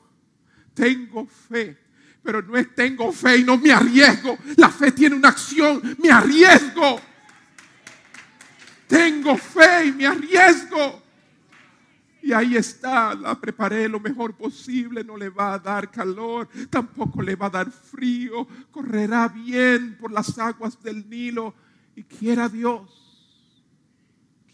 tengo 0.73 1.25
fe. 1.25 1.77
Pero 2.21 2.41
no 2.41 2.57
es 2.57 2.75
tengo 2.75 3.11
fe 3.13 3.37
y 3.37 3.43
no 3.45 3.57
me 3.57 3.71
arriesgo. 3.71 4.37
La 4.57 4.69
fe 4.69 4.91
tiene 4.91 5.15
una 5.15 5.29
acción. 5.29 5.81
Me 6.03 6.11
arriesgo. 6.11 6.99
Tengo 8.87 9.37
fe 9.37 9.85
y 9.87 9.91
me 9.93 10.05
arriesgo. 10.05 11.00
Y 12.23 12.33
ahí 12.33 12.55
está, 12.55 13.15
la 13.15 13.39
preparé 13.39 13.89
lo 13.89 13.99
mejor 13.99 14.35
posible, 14.35 15.03
no 15.03 15.17
le 15.17 15.29
va 15.29 15.53
a 15.53 15.59
dar 15.59 15.89
calor, 15.89 16.47
tampoco 16.69 17.21
le 17.21 17.35
va 17.35 17.47
a 17.47 17.51
dar 17.51 17.71
frío, 17.71 18.47
correrá 18.69 19.27
bien 19.27 19.97
por 19.99 20.11
las 20.11 20.37
aguas 20.37 20.81
del 20.83 21.09
Nilo 21.09 21.55
y 21.95 22.03
quiera 22.03 22.47
Dios, 22.47 22.89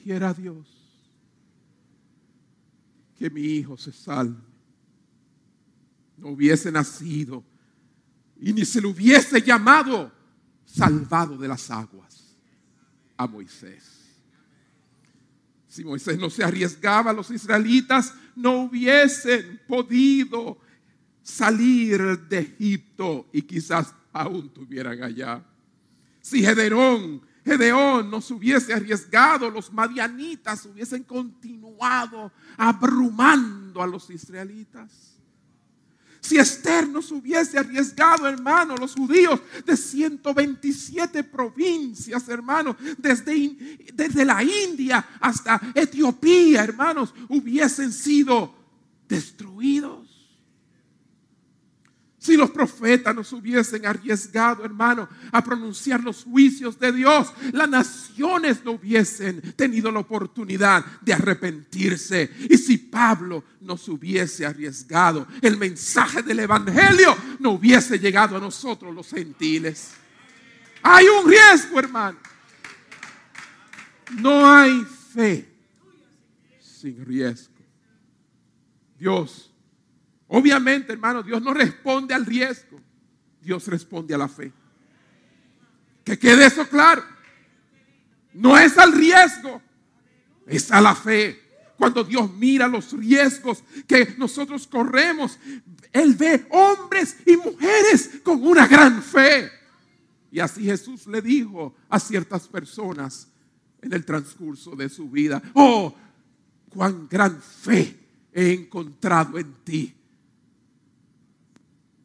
quiera 0.02 0.34
Dios 0.34 0.78
que 3.18 3.30
mi 3.30 3.42
hijo 3.42 3.78
se 3.78 3.92
salve. 3.92 4.38
No 6.18 6.30
hubiese 6.30 6.72
nacido 6.72 7.44
y 8.40 8.54
ni 8.54 8.66
se 8.66 8.82
le 8.82 8.88
hubiese 8.88 9.42
llamado 9.42 10.12
salvado 10.66 11.38
de 11.38 11.48
las 11.48 11.70
aguas 11.72 12.36
a 13.16 13.28
Moisés. 13.28 13.97
Si 15.78 15.86
Moisés 15.86 16.18
no 16.18 16.32
se 16.32 16.44
arriesgaba, 16.44 17.14
los 17.14 17.30
israelitas 17.30 18.12
no 18.36 18.62
hubiesen 18.62 19.62
podido 19.68 20.58
salir 21.22 22.02
de 22.22 22.40
Egipto 22.40 23.28
y 23.32 23.44
quizás 23.44 23.94
aún 24.12 24.50
tuvieran 24.50 25.04
allá. 25.04 25.46
Si 26.20 26.42
Gedeón, 26.42 27.22
Gedeón 27.46 28.10
no 28.10 28.22
se 28.22 28.34
hubiese 28.34 28.74
arriesgado, 28.74 29.52
los 29.52 29.72
madianitas 29.72 30.66
hubiesen 30.66 31.04
continuado 31.04 32.32
abrumando 32.58 33.84
a 33.84 33.86
los 33.86 34.10
israelitas. 34.10 35.17
Si 36.28 36.38
Esther 36.38 36.90
no 36.90 37.02
se 37.02 37.14
hubiese 37.14 37.58
arriesgado, 37.58 38.28
hermano, 38.28 38.76
los 38.76 38.96
judíos 38.96 39.40
de 39.66 39.78
127 39.78 41.24
provincias, 41.24 42.28
hermanos, 42.28 42.76
desde, 42.98 43.56
desde 43.94 44.26
la 44.26 44.44
India 44.44 45.08
hasta 45.22 45.62
Etiopía, 45.74 46.66
hermanos, 46.66 47.14
hubiesen 47.30 47.94
sido 47.94 48.54
destruidos. 49.08 50.07
Si 52.28 52.36
los 52.36 52.52
profetas 52.52 53.16
nos 53.16 53.32
hubiesen 53.32 53.86
arriesgado, 53.86 54.66
hermano, 54.66 55.08
a 55.32 55.42
pronunciar 55.42 56.04
los 56.04 56.26
juicios 56.26 56.78
de 56.78 56.92
Dios, 56.92 57.32
las 57.54 57.70
naciones 57.70 58.66
no 58.66 58.72
hubiesen 58.72 59.54
tenido 59.54 59.90
la 59.94 60.00
oportunidad 60.00 60.84
de 61.00 61.14
arrepentirse. 61.14 62.30
Y 62.50 62.58
si 62.58 62.80
Pablo 62.80 63.46
nos 63.62 63.88
hubiese 63.88 64.46
arriesgado, 64.46 65.26
el 65.42 65.56
mensaje 65.56 66.22
del 66.22 66.42
Evangelio 66.42 67.16
no 67.40 67.52
hubiese 67.52 67.98
llegado 67.98 68.36
a 68.36 68.42
nosotros 68.42 68.94
los 68.94 69.10
gentiles. 69.10 69.92
Hay 70.84 71.06
un 71.08 71.30
riesgo, 71.30 71.80
hermano. 71.80 72.18
No 74.20 74.52
hay 74.52 74.86
fe 75.14 75.48
sin 76.60 77.06
riesgo. 77.06 77.56
Dios 79.00 79.50
Obviamente, 80.28 80.94
hermano, 80.94 81.24
Dios 81.24 81.42
no 81.42 81.54
responde 81.54 82.14
al 82.14 82.26
riesgo. 82.26 82.80
Dios 83.42 83.68
responde 83.68 84.14
a 84.14 84.18
la 84.18 84.28
fe. 84.28 84.52
Que 86.04 86.18
quede 86.20 86.46
eso 86.46 86.68
claro. 86.68 87.04
No 88.34 88.58
es 88.58 88.78
al 88.78 88.92
riesgo, 88.92 89.62
es 90.46 90.72
a 90.72 90.82
la 90.82 90.96
fe. 90.96 91.42
Cuando 91.78 92.04
Dios 92.04 92.32
mira 92.34 92.68
los 92.68 92.92
riesgos 92.92 93.64
que 93.88 94.16
nosotros 94.18 94.68
corremos, 94.68 95.40
Él 95.92 96.14
ve 96.16 96.46
hombres 96.50 97.18
y 97.26 97.38
mujeres 97.38 98.20
con 98.24 98.44
una 98.44 98.68
gran 98.68 99.02
fe. 99.02 99.50
Y 100.32 100.40
así 100.40 100.64
Jesús 100.66 101.08
le 101.08 101.22
dijo 101.22 101.76
a 101.90 102.00
ciertas 102.00 102.48
personas 102.48 103.28
en 103.82 103.94
el 103.94 104.04
transcurso 104.04 104.76
de 104.76 104.90
su 104.90 105.10
vida, 105.10 105.42
oh, 105.54 105.96
cuán 106.70 107.08
gran 107.08 107.42
fe 107.42 107.98
he 108.34 108.54
encontrado 108.54 109.38
en 109.40 109.54
ti 109.64 109.97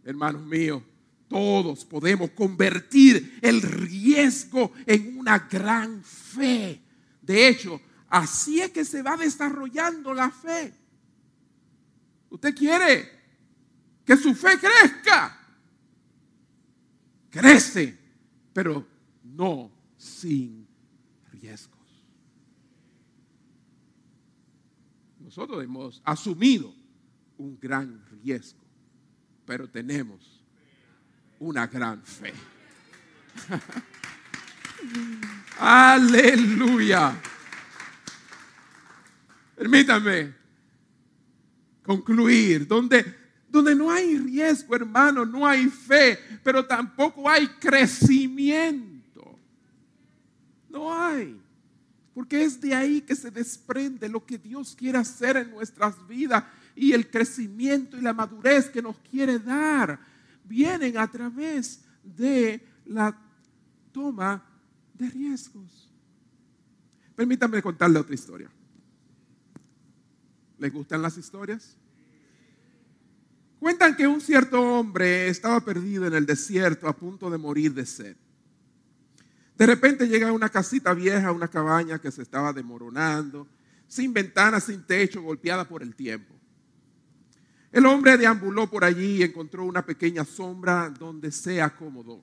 hermanos 0.05 0.42
míos, 0.42 0.82
todos 1.28 1.84
podemos 1.84 2.30
convertir 2.30 3.38
el 3.40 3.62
riesgo 3.62 4.72
en 4.86 5.18
una 5.18 5.38
gran 5.38 6.03
fe. 6.03 6.80
De 7.22 7.48
hecho, 7.48 7.80
así 8.09 8.61
es 8.61 8.70
que 8.70 8.84
se 8.84 9.03
va 9.03 9.16
desarrollando 9.16 10.12
la 10.12 10.30
fe. 10.30 10.74
Usted 12.28 12.55
quiere 12.55 13.11
que 14.05 14.16
su 14.16 14.34
fe 14.34 14.59
crezca. 14.59 15.38
Crece, 17.30 17.98
pero 18.53 18.86
no 19.22 19.70
sin 19.96 20.66
riesgos. 21.30 21.78
Nosotros 25.18 25.64
hemos 25.64 26.03
asumido 26.05 26.74
un 27.38 27.59
gran 27.59 28.05
riesgo 28.11 28.61
pero 29.53 29.68
tenemos 29.68 30.42
una 31.38 31.66
gran 31.66 32.03
fe. 32.03 32.32
Aleluya. 35.61 37.14
Permítame 39.55 40.32
concluir. 41.82 42.66
Donde, 42.66 43.14
donde 43.46 43.74
no 43.74 43.90
hay 43.90 44.16
riesgo, 44.16 44.74
hermano, 44.74 45.26
no 45.26 45.46
hay 45.46 45.68
fe, 45.68 46.18
pero 46.42 46.64
tampoco 46.64 47.28
hay 47.28 47.46
crecimiento. 47.46 49.38
No 50.70 50.98
hay. 50.98 51.38
Porque 52.14 52.42
es 52.42 52.59
de 52.59 52.74
ahí 52.74 53.03
que 53.03 53.14
se 53.14 53.30
desprende 53.30 54.09
lo 54.09 54.24
que 54.24 54.38
Dios 54.38 54.74
quiere 54.74 54.96
hacer 54.96 55.36
en 55.36 55.50
nuestras 55.50 56.09
vidas 56.09 56.42
y 56.75 56.93
el 56.93 57.11
crecimiento 57.11 57.97
y 57.97 58.01
la 58.01 58.12
madurez 58.12 58.70
que 58.70 58.83
nos 58.83 58.97
quiere 58.99 59.39
dar 59.39 59.99
vienen 60.45 60.97
a 60.99 61.11
través 61.11 61.81
de 62.03 62.64
la 62.87 63.16
toma 63.93 64.45
de 64.95 65.09
riesgos. 65.09 65.91
Permítanme 67.14 67.62
contarle 67.62 67.99
otra 67.99 68.14
historia. 68.14 68.51
¿Les 70.59 70.73
gustan 70.73 71.03
las 71.03 71.16
historias? 71.18 71.77
Cuentan 73.59 73.97
que 73.97 74.07
un 74.07 74.20
cierto 74.20 74.61
hombre 74.61 75.29
estaba 75.29 75.64
perdido 75.64 76.07
en 76.07 76.14
el 76.14 76.27
desierto 76.27 76.89
a 76.89 76.97
punto 76.97 77.31
de 77.31 77.39
morir 77.39 77.73
de 77.75 77.87
sed. 77.87 78.16
De 79.57 79.66
repente 79.66 80.09
llega 80.09 80.29
a 80.29 80.33
una 80.33 80.49
casita 80.49 80.93
vieja, 80.95 81.31
una 81.31 81.49
cabaña 81.49 82.01
que 82.01 82.11
se 82.11 82.23
estaba 82.23 82.53
demoronando, 82.53 83.47
sin 83.87 84.12
ventanas, 84.12 84.64
sin 84.64 84.83
techo, 84.83 85.23
golpeada 85.23 85.68
por 85.68 85.83
el 85.83 85.95
tiempo. 85.95 86.32
El 87.73 87.87
hombre 87.87 88.18
deambuló 88.18 88.68
por 88.68 88.85
allí 88.85 89.16
y 89.16 89.23
encontró 89.23 89.64
una 89.64 89.85
pequeña 89.85 90.27
sombra 90.27 90.91
donde 90.91 91.33
se 91.33 91.62
acomodó. 91.62 92.23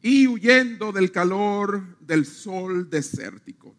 Y 0.00 0.26
huyendo 0.26 0.90
del 0.92 1.12
calor 1.12 1.98
del 2.00 2.24
sol 2.24 2.88
desértico, 2.88 3.76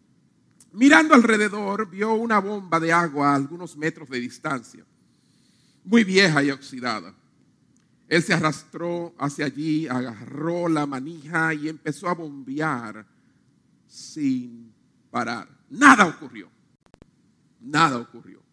mirando 0.72 1.14
alrededor, 1.14 1.90
vio 1.90 2.14
una 2.14 2.38
bomba 2.38 2.78
de 2.78 2.92
agua 2.92 3.32
a 3.32 3.34
algunos 3.34 3.76
metros 3.76 4.08
de 4.08 4.20
distancia, 4.20 4.86
muy 5.82 6.04
vieja 6.04 6.42
y 6.44 6.52
oxidada. 6.52 7.12
Él 8.06 8.22
se 8.22 8.34
arrastró 8.34 9.14
hacia 9.18 9.46
allí, 9.46 9.88
agarró 9.88 10.68
la 10.68 10.86
manija 10.86 11.52
y 11.52 11.68
empezó 11.68 12.08
a 12.08 12.14
bombear 12.14 13.04
sin 13.88 14.72
parar. 15.10 15.48
Nada 15.70 16.06
ocurrió. 16.06 16.48
Nada 17.60 17.98
ocurrió 17.98 18.43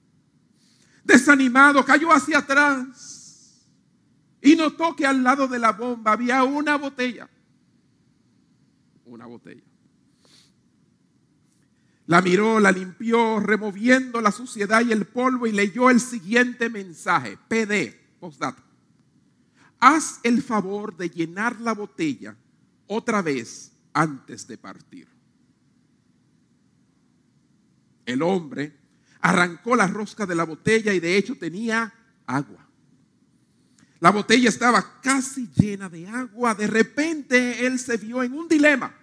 desanimado, 1.03 1.83
cayó 1.85 2.11
hacia 2.11 2.39
atrás 2.39 3.67
y 4.41 4.55
notó 4.55 4.95
que 4.95 5.05
al 5.05 5.23
lado 5.23 5.47
de 5.47 5.59
la 5.59 5.71
bomba 5.71 6.13
había 6.13 6.43
una 6.43 6.77
botella. 6.77 7.29
Una 9.05 9.25
botella. 9.25 9.63
La 12.07 12.21
miró, 12.21 12.59
la 12.59 12.71
limpió, 12.71 13.39
removiendo 13.39 14.19
la 14.19 14.31
suciedad 14.31 14.83
y 14.85 14.91
el 14.91 15.05
polvo 15.05 15.47
y 15.47 15.51
leyó 15.51 15.89
el 15.89 15.99
siguiente 15.99 16.69
mensaje. 16.69 17.37
PD, 17.47 17.97
postdata. 18.19 18.63
Haz 19.79 20.19
el 20.23 20.41
favor 20.41 20.97
de 20.97 21.09
llenar 21.09 21.61
la 21.61 21.73
botella 21.73 22.35
otra 22.87 23.21
vez 23.21 23.71
antes 23.93 24.47
de 24.47 24.57
partir. 24.57 25.07
El 28.05 28.21
hombre 28.21 28.80
arrancó 29.21 29.75
la 29.75 29.87
rosca 29.87 30.25
de 30.25 30.35
la 30.35 30.43
botella 30.43 30.93
y 30.93 30.99
de 30.99 31.17
hecho 31.17 31.35
tenía 31.37 31.93
agua. 32.25 32.67
La 33.99 34.09
botella 34.09 34.49
estaba 34.49 34.99
casi 34.99 35.47
llena 35.55 35.87
de 35.87 36.07
agua. 36.07 36.55
De 36.55 36.65
repente 36.65 37.65
él 37.65 37.77
se 37.77 37.97
vio 37.97 38.23
en 38.23 38.33
un 38.33 38.47
dilema. 38.47 38.93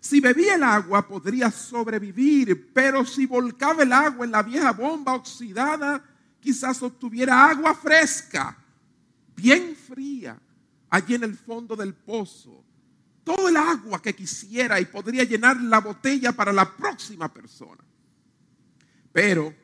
Si 0.00 0.18
bebía 0.18 0.56
el 0.56 0.64
agua 0.64 1.06
podría 1.06 1.50
sobrevivir, 1.52 2.72
pero 2.72 3.04
si 3.04 3.26
volcaba 3.26 3.82
el 3.84 3.92
agua 3.92 4.24
en 4.24 4.32
la 4.32 4.42
vieja 4.42 4.72
bomba 4.72 5.14
oxidada, 5.14 6.02
quizás 6.40 6.82
obtuviera 6.82 7.48
agua 7.50 7.74
fresca, 7.74 8.56
bien 9.36 9.76
fría, 9.76 10.40
allí 10.88 11.14
en 11.14 11.24
el 11.24 11.36
fondo 11.36 11.76
del 11.76 11.94
pozo. 11.94 12.64
Todo 13.22 13.50
el 13.50 13.56
agua 13.56 14.02
que 14.02 14.16
quisiera 14.16 14.80
y 14.80 14.86
podría 14.86 15.22
llenar 15.22 15.60
la 15.60 15.78
botella 15.80 16.32
para 16.32 16.52
la 16.52 16.74
próxima 16.76 17.32
persona. 17.32 17.84
Pero 19.12 19.54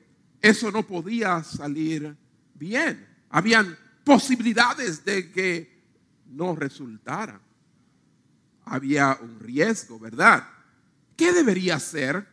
eso 0.41 0.71
no 0.71 0.87
podía 0.87 1.43
salir 1.43 2.17
bien. 2.55 3.07
Habían 3.31 3.77
posibilidades 4.05 5.05
de 5.05 5.31
que 5.31 5.83
no 6.27 6.55
resultara. 6.55 7.41
Había 8.65 9.19
un 9.21 9.39
riesgo, 9.41 9.99
¿verdad? 9.99 10.49
¿Qué 11.17 11.33
debería 11.33 11.77
hacer? 11.77 12.27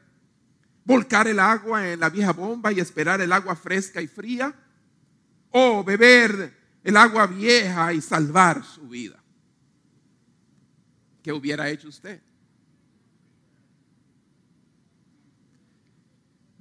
¿Volcar 0.86 1.28
el 1.28 1.40
agua 1.40 1.88
en 1.90 2.00
la 2.00 2.10
vieja 2.10 2.34
bomba 2.34 2.72
y 2.72 2.80
esperar 2.80 3.22
el 3.22 3.32
agua 3.32 3.56
fresca 3.56 4.02
y 4.02 4.08
fría? 4.08 4.54
¿O 5.52 5.84
beber 5.84 6.80
el 6.84 6.98
agua 6.98 7.28
vieja 7.28 7.94
y 7.94 8.02
salvar 8.02 8.64
su 8.64 8.90
vida? 8.90 9.24
¿Qué 11.22 11.32
hubiera 11.32 11.70
hecho 11.70 11.88
usted? 11.88 12.22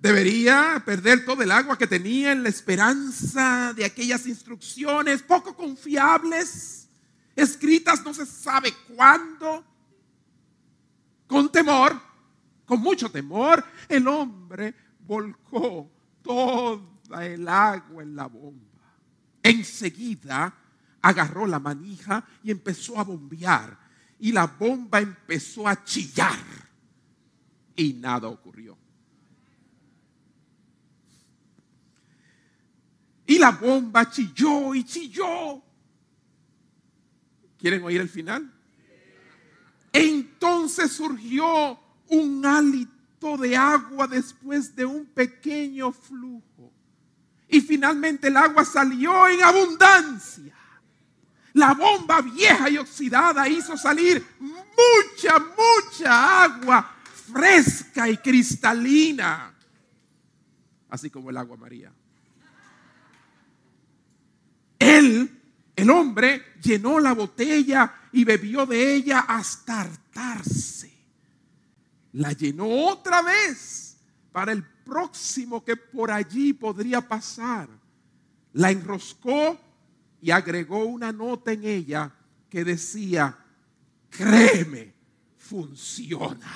Debería 0.03 0.82
perder 0.84 1.24
todo 1.24 1.44
el 1.44 1.53
agua 1.53 1.78
que 1.78 1.86
tenía 1.86 2.32
en 2.32 2.42
la 2.42 2.48
esperanza 2.48 3.72
de 3.72 3.84
aquellas 3.84 4.26
instrucciones 4.26 5.22
poco 5.22 5.55
confiables, 5.55 6.88
escritas 7.36 8.05
no 8.05 8.12
se 8.12 8.26
sabe 8.26 8.74
cuándo. 8.96 9.64
Con 11.28 11.53
temor, 11.53 12.03
con 12.64 12.80
mucho 12.80 13.12
temor, 13.12 13.64
el 13.88 14.09
hombre 14.09 14.74
volcó 15.07 15.88
toda 16.20 17.24
el 17.24 17.46
agua 17.46 18.03
en 18.03 18.16
la 18.16 18.26
bomba. 18.26 18.96
Enseguida 19.40 20.53
agarró 21.00 21.46
la 21.46 21.61
manija 21.61 22.24
y 22.42 22.50
empezó 22.50 22.98
a 22.98 23.05
bombear. 23.05 23.78
Y 24.18 24.32
la 24.32 24.48
bomba 24.48 24.98
empezó 24.98 25.68
a 25.68 25.84
chillar. 25.84 26.40
Y 27.76 27.92
nada 27.92 28.26
ocurrió. 28.26 28.81
Y 33.32 33.38
la 33.38 33.52
bomba 33.52 34.10
chilló 34.10 34.74
y 34.74 34.84
chilló. 34.84 35.62
¿Quieren 37.58 37.82
oír 37.82 38.02
el 38.02 38.10
final? 38.10 38.52
Entonces 39.90 40.92
surgió 40.92 41.80
un 42.08 42.44
hálito 42.44 43.38
de 43.38 43.56
agua 43.56 44.06
después 44.06 44.76
de 44.76 44.84
un 44.84 45.06
pequeño 45.06 45.92
flujo. 45.92 46.74
Y 47.48 47.62
finalmente 47.62 48.28
el 48.28 48.36
agua 48.36 48.66
salió 48.66 49.26
en 49.26 49.42
abundancia. 49.42 50.54
La 51.54 51.72
bomba 51.72 52.20
vieja 52.20 52.68
y 52.68 52.76
oxidada 52.76 53.48
hizo 53.48 53.78
salir 53.78 54.22
mucha, 54.40 55.38
mucha 55.38 56.44
agua 56.44 56.96
fresca 57.32 58.10
y 58.10 58.18
cristalina. 58.18 59.54
Así 60.90 61.08
como 61.08 61.30
el 61.30 61.38
agua 61.38 61.56
María. 61.56 61.90
Él, 64.82 65.42
el 65.76 65.90
hombre, 65.90 66.42
llenó 66.62 66.98
la 67.00 67.12
botella 67.12 67.94
y 68.12 68.24
bebió 68.24 68.64
de 68.66 68.94
ella 68.94 69.20
hasta 69.20 69.80
hartarse. 69.80 70.92
La 72.12 72.32
llenó 72.32 72.68
otra 72.68 73.22
vez 73.22 73.96
para 74.32 74.52
el 74.52 74.64
próximo 74.64 75.64
que 75.64 75.76
por 75.76 76.10
allí 76.10 76.52
podría 76.52 77.00
pasar. 77.00 77.68
La 78.52 78.70
enroscó 78.70 79.58
y 80.20 80.30
agregó 80.30 80.84
una 80.84 81.10
nota 81.12 81.52
en 81.52 81.64
ella 81.64 82.12
que 82.50 82.64
decía, 82.64 83.38
créeme, 84.10 84.92
funciona. 85.38 86.52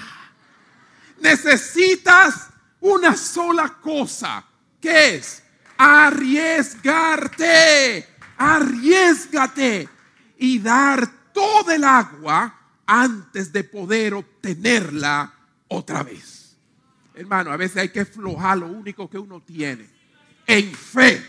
Necesitas 1.20 2.50
una 2.80 3.16
sola 3.16 3.78
cosa, 3.80 4.44
que 4.80 5.16
es 5.16 5.42
arriesgarte 5.78 8.15
arriesgate 8.38 9.88
y 10.38 10.58
dar 10.58 11.08
todo 11.32 11.70
el 11.70 11.84
agua 11.84 12.54
antes 12.86 13.52
de 13.52 13.64
poder 13.64 14.14
obtenerla 14.14 15.32
otra 15.68 16.02
vez. 16.02 16.56
Hermano, 17.14 17.50
a 17.50 17.56
veces 17.56 17.78
hay 17.78 17.88
que 17.88 18.04
flojar 18.04 18.58
lo 18.58 18.66
único 18.66 19.08
que 19.08 19.18
uno 19.18 19.40
tiene 19.40 19.88
en 20.46 20.72
fe 20.72 21.26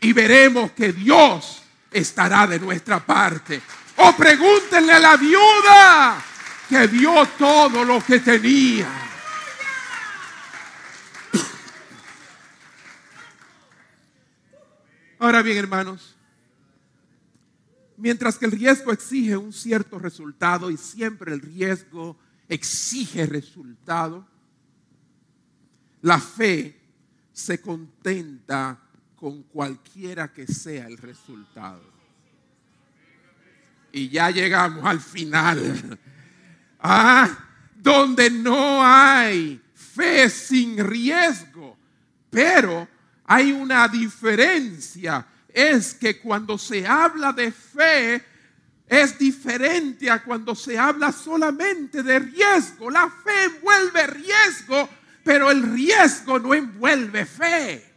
y 0.00 0.12
veremos 0.12 0.72
que 0.72 0.92
Dios 0.92 1.62
estará 1.90 2.46
de 2.46 2.58
nuestra 2.58 3.04
parte. 3.04 3.60
O 3.96 4.12
pregúntenle 4.12 4.92
a 4.92 4.98
la 4.98 5.16
viuda 5.16 6.22
que 6.68 6.86
vio 6.86 7.26
todo 7.38 7.84
lo 7.84 8.02
que 8.02 8.20
tenía. 8.20 9.09
Ahora 15.20 15.42
bien, 15.42 15.58
hermanos, 15.58 16.16
mientras 17.98 18.38
que 18.38 18.46
el 18.46 18.52
riesgo 18.52 18.90
exige 18.90 19.36
un 19.36 19.52
cierto 19.52 19.98
resultado 19.98 20.70
y 20.70 20.78
siempre 20.78 21.34
el 21.34 21.42
riesgo 21.42 22.16
exige 22.48 23.26
resultado, 23.26 24.26
la 26.00 26.18
fe 26.18 26.80
se 27.34 27.60
contenta 27.60 28.80
con 29.14 29.42
cualquiera 29.42 30.32
que 30.32 30.46
sea 30.46 30.86
el 30.86 30.96
resultado. 30.96 31.84
Y 33.92 34.08
ya 34.08 34.30
llegamos 34.30 34.84
al 34.84 35.00
final. 35.00 35.98
Ah, 36.82 37.28
donde 37.76 38.30
no 38.30 38.82
hay 38.82 39.60
fe 39.74 40.30
sin 40.30 40.78
riesgo, 40.78 41.76
pero 42.30 42.88
hay 43.30 43.52
una 43.52 43.86
diferencia. 43.86 45.24
Es 45.48 45.94
que 45.94 46.18
cuando 46.18 46.58
se 46.58 46.84
habla 46.84 47.32
de 47.32 47.52
fe, 47.52 48.24
es 48.88 49.16
diferente 49.16 50.10
a 50.10 50.24
cuando 50.24 50.56
se 50.56 50.76
habla 50.76 51.12
solamente 51.12 52.02
de 52.02 52.18
riesgo. 52.18 52.90
La 52.90 53.08
fe 53.08 53.44
envuelve 53.44 54.06
riesgo, 54.08 54.88
pero 55.22 55.48
el 55.48 55.62
riesgo 55.62 56.40
no 56.40 56.54
envuelve 56.54 57.24
fe. 57.24 57.94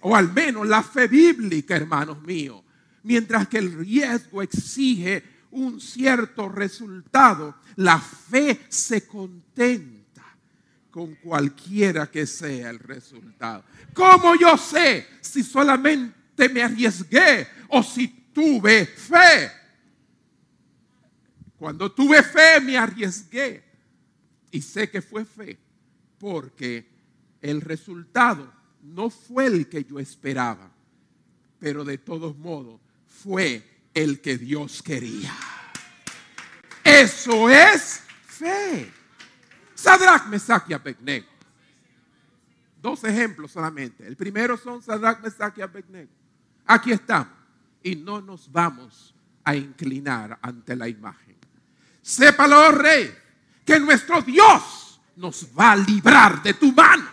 O 0.00 0.16
al 0.16 0.32
menos 0.32 0.66
la 0.66 0.82
fe 0.82 1.06
bíblica, 1.06 1.76
hermanos 1.76 2.20
míos. 2.22 2.64
Mientras 3.04 3.46
que 3.46 3.58
el 3.58 3.74
riesgo 3.74 4.42
exige 4.42 5.22
un 5.52 5.80
cierto 5.80 6.48
resultado, 6.48 7.54
la 7.76 8.00
fe 8.00 8.66
se 8.68 9.06
contenta 9.06 10.01
con 10.92 11.14
cualquiera 11.16 12.08
que 12.10 12.26
sea 12.26 12.68
el 12.68 12.78
resultado. 12.78 13.64
¿Cómo 13.94 14.36
yo 14.36 14.58
sé 14.58 15.08
si 15.22 15.42
solamente 15.42 16.50
me 16.50 16.62
arriesgué 16.62 17.48
o 17.68 17.82
si 17.82 18.06
tuve 18.32 18.84
fe? 18.84 19.50
Cuando 21.56 21.90
tuve 21.90 22.22
fe 22.22 22.60
me 22.60 22.76
arriesgué 22.76 23.64
y 24.50 24.60
sé 24.60 24.90
que 24.90 25.00
fue 25.00 25.24
fe 25.24 25.58
porque 26.18 26.86
el 27.40 27.62
resultado 27.62 28.52
no 28.82 29.08
fue 29.08 29.46
el 29.46 29.68
que 29.70 29.84
yo 29.84 29.98
esperaba, 29.98 30.70
pero 31.58 31.84
de 31.84 31.96
todos 31.96 32.36
modos 32.36 32.80
fue 33.06 33.62
el 33.94 34.20
que 34.20 34.36
Dios 34.36 34.82
quería. 34.82 35.34
Eso 36.84 37.48
es 37.48 38.02
fe. 38.26 39.01
Sadrach, 39.82 40.26
Mesach 40.26 40.64
y. 40.68 41.24
Dos 42.80 43.04
ejemplos 43.04 43.52
solamente. 43.52 44.06
El 44.06 44.16
primero 44.16 44.56
son 44.56 44.82
Sadrach, 44.82 45.20
Mesach 45.20 45.58
y. 45.58 46.08
Aquí 46.66 46.92
estamos. 46.92 47.34
Y 47.82 47.96
no 47.96 48.20
nos 48.20 48.50
vamos 48.50 49.14
a 49.44 49.56
inclinar 49.56 50.38
ante 50.40 50.76
la 50.76 50.88
imagen. 50.88 51.36
Sépalo, 52.00 52.68
oh 52.68 52.72
rey, 52.72 53.12
que 53.64 53.80
nuestro 53.80 54.22
Dios 54.22 55.00
nos 55.16 55.48
va 55.58 55.72
a 55.72 55.76
librar 55.76 56.42
de 56.42 56.54
tu 56.54 56.72
mano. 56.72 57.08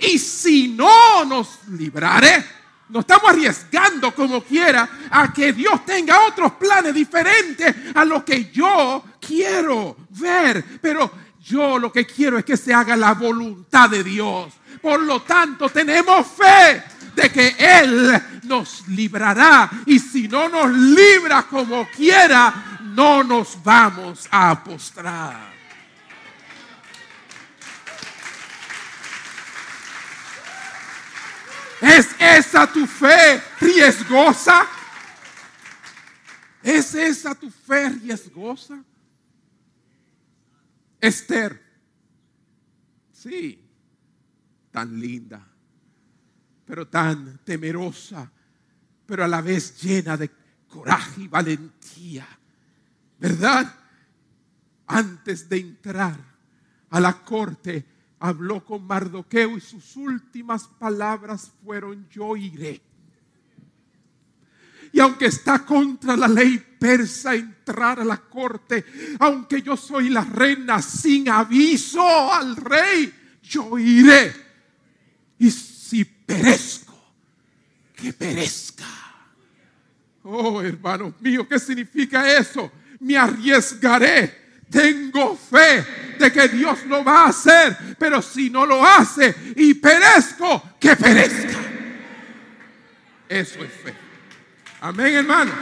Y 0.00 0.18
si 0.18 0.68
no 0.68 1.24
nos 1.26 1.66
librare, 1.68 2.44
nos 2.88 3.00
estamos 3.00 3.30
arriesgando 3.30 4.14
como 4.14 4.42
quiera 4.42 4.88
a 5.10 5.32
que 5.32 5.52
Dios 5.52 5.84
tenga 5.84 6.26
otros 6.26 6.52
planes 6.52 6.94
diferentes 6.94 7.74
a 7.94 8.04
lo 8.04 8.24
que 8.24 8.50
yo 8.50 9.04
quiero 9.20 9.96
ver. 10.10 10.64
Pero 10.80 11.10
yo 11.48 11.78
lo 11.78 11.90
que 11.90 12.06
quiero 12.06 12.38
es 12.38 12.44
que 12.44 12.56
se 12.56 12.74
haga 12.74 12.96
la 12.96 13.14
voluntad 13.14 13.88
de 13.88 14.04
Dios. 14.04 14.52
Por 14.82 15.00
lo 15.00 15.22
tanto, 15.22 15.68
tenemos 15.68 16.26
fe 16.26 16.82
de 17.14 17.32
que 17.32 17.56
Él 17.58 18.22
nos 18.44 18.86
librará. 18.88 19.70
Y 19.86 19.98
si 19.98 20.28
no 20.28 20.48
nos 20.48 20.70
libra 20.70 21.44
como 21.44 21.88
quiera, 21.88 22.78
no 22.82 23.24
nos 23.24 23.62
vamos 23.62 24.28
a 24.30 24.62
postrar. 24.62 25.58
¿Es 31.80 32.08
esa 32.18 32.66
tu 32.66 32.86
fe 32.86 33.40
riesgosa? 33.60 34.66
¿Es 36.62 36.94
esa 36.94 37.34
tu 37.34 37.50
fe 37.50 37.88
riesgosa? 37.88 38.78
Esther, 41.00 41.62
sí, 43.12 43.64
tan 44.70 44.98
linda, 44.98 45.46
pero 46.64 46.88
tan 46.88 47.38
temerosa, 47.44 48.30
pero 49.06 49.24
a 49.24 49.28
la 49.28 49.40
vez 49.40 49.80
llena 49.82 50.16
de 50.16 50.30
coraje 50.66 51.22
y 51.22 51.28
valentía, 51.28 52.26
¿verdad? 53.18 53.74
Antes 54.86 55.48
de 55.48 55.58
entrar 55.58 56.18
a 56.90 57.00
la 57.00 57.24
corte, 57.24 57.86
habló 58.18 58.64
con 58.64 58.84
Mardoqueo 58.84 59.56
y 59.56 59.60
sus 59.60 59.96
últimas 59.96 60.66
palabras 60.66 61.52
fueron, 61.62 62.08
yo 62.08 62.36
iré 62.36 62.87
y 64.92 65.00
aunque 65.00 65.26
está 65.26 65.64
contra 65.64 66.16
la 66.16 66.28
ley 66.28 66.58
persa 66.78 67.34
entrar 67.34 68.00
a 68.00 68.04
la 68.04 68.16
corte, 68.16 68.84
aunque 69.18 69.62
yo 69.62 69.76
soy 69.76 70.08
la 70.08 70.24
reina 70.24 70.80
sin 70.80 71.28
aviso 71.28 72.32
al 72.32 72.56
rey, 72.56 73.12
yo 73.42 73.78
iré. 73.78 74.32
Y 75.38 75.50
si 75.50 76.04
perezco, 76.04 77.12
que 77.94 78.12
perezca. 78.12 78.84
Oh, 80.22 80.60
hermanos 80.60 81.14
míos, 81.20 81.46
¿qué 81.48 81.58
significa 81.58 82.36
eso? 82.36 82.70
Me 83.00 83.16
arriesgaré. 83.16 84.48
Tengo 84.70 85.34
fe 85.34 85.84
de 86.18 86.30
que 86.30 86.48
Dios 86.48 86.84
lo 86.86 87.02
va 87.02 87.24
a 87.24 87.28
hacer, 87.28 87.96
pero 87.98 88.20
si 88.20 88.50
no 88.50 88.66
lo 88.66 88.84
hace 88.84 89.34
y 89.56 89.72
perezco, 89.74 90.76
que 90.78 90.94
perezca. 90.94 91.58
Eso 93.28 93.64
es 93.64 93.72
fe. 93.72 94.07
Amén, 94.80 95.12
hermanos. 95.12 95.54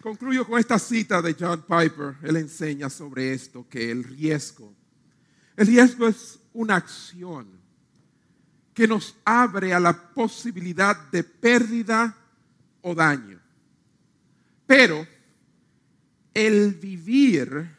Concluyo 0.00 0.46
con 0.46 0.60
esta 0.60 0.78
cita 0.78 1.20
de 1.20 1.34
John 1.38 1.62
Piper. 1.62 2.16
Él 2.22 2.36
enseña 2.36 2.88
sobre 2.88 3.32
esto, 3.32 3.66
que 3.68 3.90
el 3.90 4.04
riesgo, 4.04 4.72
el 5.56 5.66
riesgo 5.66 6.06
es 6.06 6.38
una 6.52 6.76
acción 6.76 7.48
que 8.72 8.86
nos 8.86 9.16
abre 9.24 9.74
a 9.74 9.80
la 9.80 10.14
posibilidad 10.14 10.96
de 11.10 11.24
pérdida 11.24 12.16
o 12.80 12.94
daño. 12.94 13.40
Pero 14.66 15.04
el 16.32 16.74
vivir 16.74 17.76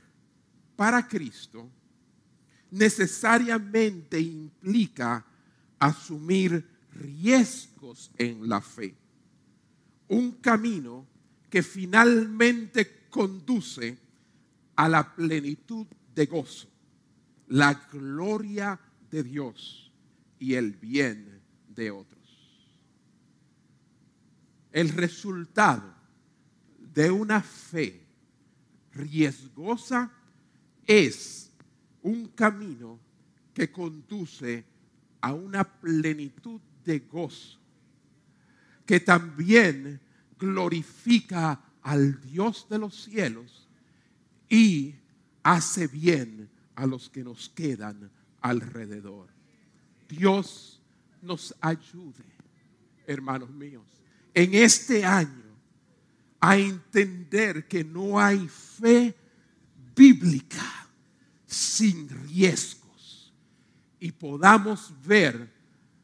para 0.76 1.08
Cristo 1.08 1.70
necesariamente 2.72 4.20
implica 4.20 5.26
asumir 5.78 6.66
riesgos 6.94 8.12
en 8.18 8.48
la 8.48 8.62
fe. 8.62 8.96
Un 10.08 10.32
camino 10.34 11.06
que 11.50 11.62
finalmente 11.62 13.08
conduce 13.10 13.98
a 14.76 14.88
la 14.88 15.16
plenitud 15.16 15.86
de 16.16 16.26
gozo, 16.26 16.70
la 17.48 17.74
gloria 17.92 18.80
de 19.10 19.24
Dios 19.24 19.92
y 20.40 20.56
el 20.56 20.72
bien 20.72 21.42
de 21.68 21.92
otros. 21.92 22.22
El 24.72 24.90
resultado 24.90 25.94
de 26.80 27.12
una 27.12 27.42
fe 27.42 28.02
riesgosa 28.94 30.12
es 30.86 31.51
un 32.04 32.28
camino 32.30 33.00
que 33.54 33.72
conduce 33.72 34.66
a 35.22 35.34
una 35.34 35.64
plenitud 35.64 36.60
de 36.84 37.00
gozo, 37.00 37.60
que 38.86 39.00
también 39.00 40.00
glorifica 40.40 41.62
al 41.82 42.20
Dios 42.22 42.68
de 42.70 42.80
los 42.80 43.04
cielos 43.04 43.68
y 44.50 44.96
hace 45.44 45.88
bien 45.88 46.50
a 46.76 46.86
los 46.86 47.10
que 47.10 47.24
nos 47.24 47.50
quedan 47.50 48.12
alrededor. 48.42 49.30
Dios 50.10 50.82
nos 51.22 51.56
ayude, 51.62 52.26
hermanos 53.06 53.50
míos, 53.52 53.86
en 54.34 54.54
este 54.56 55.06
año 55.06 55.52
a 56.40 56.58
entender 56.58 57.68
que 57.68 57.84
no 57.84 58.20
hay 58.20 58.48
fe 58.48 59.16
bíblica 59.96 60.82
sin 61.52 62.08
riesgos 62.08 63.34
y 64.00 64.14
podamos 64.14 64.94
ver 65.06 65.52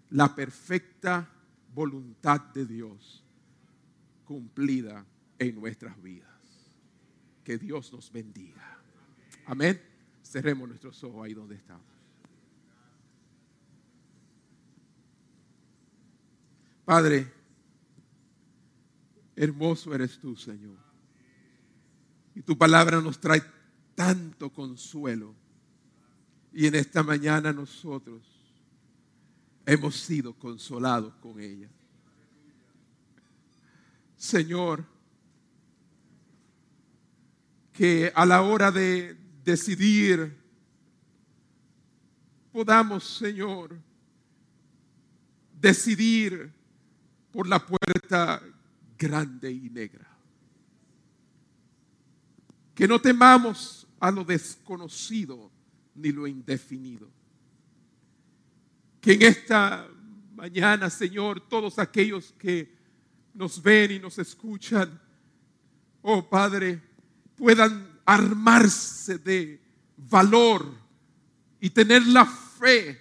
la 0.09 0.35
perfecta 0.35 1.27
voluntad 1.73 2.41
de 2.53 2.65
Dios 2.65 3.23
cumplida 4.25 5.05
en 5.39 5.55
nuestras 5.55 5.99
vidas. 6.03 6.27
Que 7.45 7.57
Dios 7.57 7.93
nos 7.93 8.11
bendiga. 8.11 8.77
Amén. 9.45 9.81
Cerremos 10.21 10.67
nuestros 10.67 11.01
ojos 11.05 11.25
ahí 11.25 11.33
donde 11.33 11.55
estamos. 11.55 11.87
Padre, 16.83 17.31
hermoso 19.33 19.95
eres 19.95 20.19
tú, 20.19 20.35
Señor. 20.35 20.77
Y 22.35 22.41
tu 22.41 22.57
palabra 22.57 22.99
nos 22.99 23.17
trae 23.19 23.41
tanto 23.97 24.51
consuelo. 24.51 25.33
Y 26.53 26.67
en 26.67 26.75
esta 26.75 27.01
mañana 27.01 27.51
nosotros 27.51 28.21
hemos 29.65 29.95
sido 29.95 30.33
consolados 30.33 31.15
con 31.15 31.39
ella. 31.39 31.67
Señor, 34.15 34.85
que 37.73 38.11
a 38.13 38.23
la 38.27 38.43
hora 38.43 38.71
de 38.71 39.17
decidir 39.43 40.37
podamos, 42.51 43.03
Señor, 43.03 43.79
decidir 45.59 46.53
por 47.31 47.47
la 47.47 47.65
puerta 47.65 48.43
grande 48.95 49.51
y 49.51 49.71
negra. 49.71 50.07
Que 52.75 52.87
no 52.87 53.01
temamos 53.01 53.86
a 53.99 54.11
lo 54.11 54.23
desconocido 54.23 55.51
ni 55.95 56.11
lo 56.11 56.27
indefinido. 56.27 57.09
Que 59.01 59.13
en 59.13 59.23
esta 59.23 59.87
mañana, 60.35 60.89
Señor, 60.89 61.41
todos 61.47 61.79
aquellos 61.79 62.33
que 62.37 62.75
nos 63.33 63.61
ven 63.61 63.91
y 63.91 63.99
nos 63.99 64.17
escuchan, 64.17 64.99
oh 66.01 66.27
Padre, 66.29 66.81
puedan 67.35 67.99
armarse 68.05 69.17
de 69.17 69.61
valor 69.97 70.65
y 71.59 71.69
tener 71.69 72.05
la 72.07 72.25
fe 72.25 72.99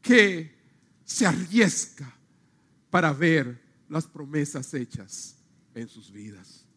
que 0.00 0.56
se 1.04 1.26
arriesga 1.26 2.14
para 2.90 3.12
ver 3.12 3.62
las 3.88 4.06
promesas 4.06 4.72
hechas 4.74 5.36
en 5.74 5.88
sus 5.88 6.10
vidas. 6.10 6.67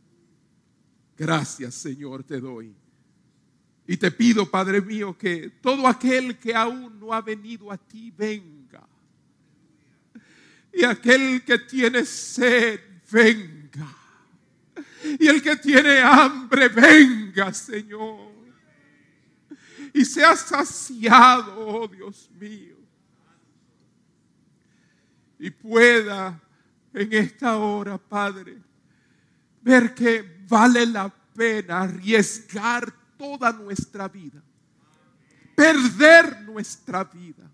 Gracias 1.21 1.75
Señor 1.75 2.23
te 2.23 2.39
doy. 2.39 2.73
Y 3.85 3.97
te 3.97 4.09
pido, 4.09 4.49
Padre 4.49 4.81
mío, 4.81 5.15
que 5.17 5.49
todo 5.61 5.87
aquel 5.87 6.37
que 6.39 6.55
aún 6.55 6.99
no 6.99 7.13
ha 7.13 7.21
venido 7.21 7.71
a 7.71 7.77
ti 7.77 8.11
venga 8.11 8.87
y 10.73 10.83
aquel 10.83 11.43
que 11.43 11.59
tiene 11.59 12.05
sed, 12.05 12.79
venga. 13.11 13.87
Y 15.19 15.27
el 15.27 15.41
que 15.41 15.55
tiene 15.57 15.99
hambre, 15.99 16.69
venga, 16.69 17.53
Señor. 17.53 18.31
Y 19.93 20.05
sea 20.05 20.35
saciado, 20.35 21.67
oh 21.67 21.87
Dios 21.87 22.29
mío. 22.39 22.77
Y 25.37 25.49
pueda 25.49 26.39
en 26.93 27.13
esta 27.13 27.57
hora, 27.57 27.97
Padre, 27.97 28.57
ver 29.61 29.93
que 29.93 30.43
vale 30.47 30.85
la 30.85 31.09
pena 31.09 31.81
arriesgar 31.81 32.91
toda 33.17 33.51
nuestra 33.53 34.07
vida. 34.07 34.41
Perder 35.55 36.41
nuestra 36.41 37.03
vida 37.03 37.49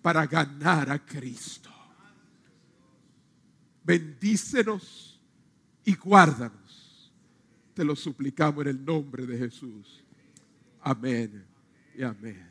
para 0.00 0.26
ganar 0.26 0.90
a 0.90 0.98
Cristo 1.04 1.74
bendícenos 3.84 5.20
y 5.84 5.94
guárdanos. 5.94 7.12
Te 7.74 7.84
lo 7.84 7.94
suplicamos 7.94 8.62
en 8.62 8.68
el 8.68 8.84
nombre 8.84 9.26
de 9.26 9.38
Jesús. 9.38 10.02
Amén 10.80 11.44
y 11.94 12.02
amén. 12.02 12.48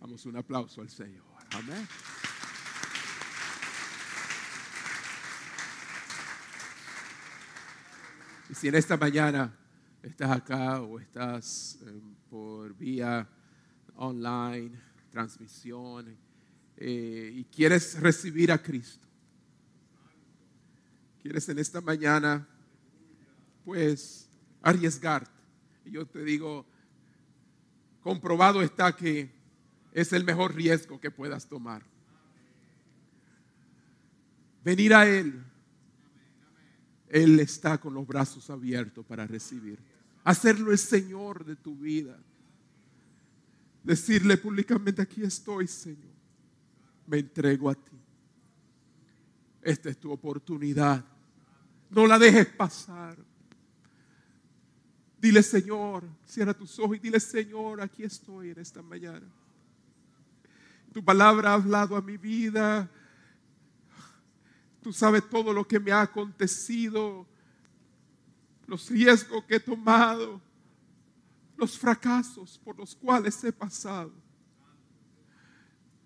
Damos 0.00 0.24
un 0.26 0.36
aplauso 0.36 0.82
al 0.82 0.90
Señor. 0.90 1.24
Amén. 1.52 1.88
Y 8.48 8.54
si 8.54 8.68
en 8.68 8.76
esta 8.76 8.96
mañana 8.96 9.52
estás 10.02 10.30
acá 10.30 10.80
o 10.80 11.00
estás 11.00 11.78
eh, 11.84 12.00
por 12.30 12.76
vía 12.76 13.28
online, 13.96 14.70
transmisión, 15.10 16.16
eh, 16.76 17.32
y 17.34 17.44
quieres 17.44 17.98
recibir 17.98 18.52
a 18.52 18.62
Cristo, 18.62 19.06
quieres 21.22 21.48
en 21.48 21.58
esta 21.58 21.80
mañana, 21.80 22.46
pues, 23.64 24.28
arriesgarte. 24.62 25.30
Y 25.84 25.92
yo 25.92 26.06
te 26.06 26.22
digo, 26.22 26.64
comprobado 28.00 28.62
está 28.62 28.94
que 28.94 29.34
es 29.92 30.12
el 30.12 30.24
mejor 30.24 30.54
riesgo 30.54 31.00
que 31.00 31.10
puedas 31.10 31.48
tomar. 31.48 31.82
Venir 34.62 34.94
a 34.94 35.08
Él. 35.08 35.45
Él 37.08 37.40
está 37.40 37.78
con 37.78 37.94
los 37.94 38.06
brazos 38.06 38.50
abiertos 38.50 39.04
para 39.04 39.26
recibir. 39.26 39.78
Hacerlo 40.24 40.72
el 40.72 40.78
Señor 40.78 41.44
de 41.44 41.56
tu 41.56 41.76
vida. 41.76 42.18
Decirle 43.82 44.36
públicamente, 44.36 45.02
aquí 45.02 45.22
estoy, 45.22 45.66
Señor. 45.66 46.14
Me 47.06 47.18
entrego 47.18 47.70
a 47.70 47.74
ti. 47.74 47.96
Esta 49.62 49.88
es 49.90 49.98
tu 49.98 50.10
oportunidad 50.10 51.04
no 51.90 52.06
la 52.06 52.18
dejes 52.18 52.46
pasar. 52.46 53.16
Dile, 55.20 55.42
Señor, 55.42 56.04
cierra 56.26 56.54
tus 56.54 56.78
ojos 56.78 56.96
y 56.96 57.00
dile, 57.00 57.18
Señor, 57.20 57.80
aquí 57.80 58.02
estoy 58.04 58.50
en 58.50 58.58
esta 58.58 58.82
mañana. 58.82 59.26
Tu 60.92 61.04
palabra 61.04 61.50
ha 61.50 61.54
hablado 61.54 61.96
a 61.96 62.02
mi 62.02 62.16
vida. 62.16 62.90
Tú 64.86 64.92
sabes 64.92 65.28
todo 65.28 65.52
lo 65.52 65.66
que 65.66 65.80
me 65.80 65.90
ha 65.90 66.02
acontecido, 66.02 67.26
los 68.68 68.88
riesgos 68.88 69.44
que 69.44 69.56
he 69.56 69.58
tomado, 69.60 70.40
los 71.56 71.76
fracasos 71.76 72.56
por 72.62 72.78
los 72.78 72.94
cuales 72.94 73.42
he 73.42 73.52
pasado. 73.52 74.12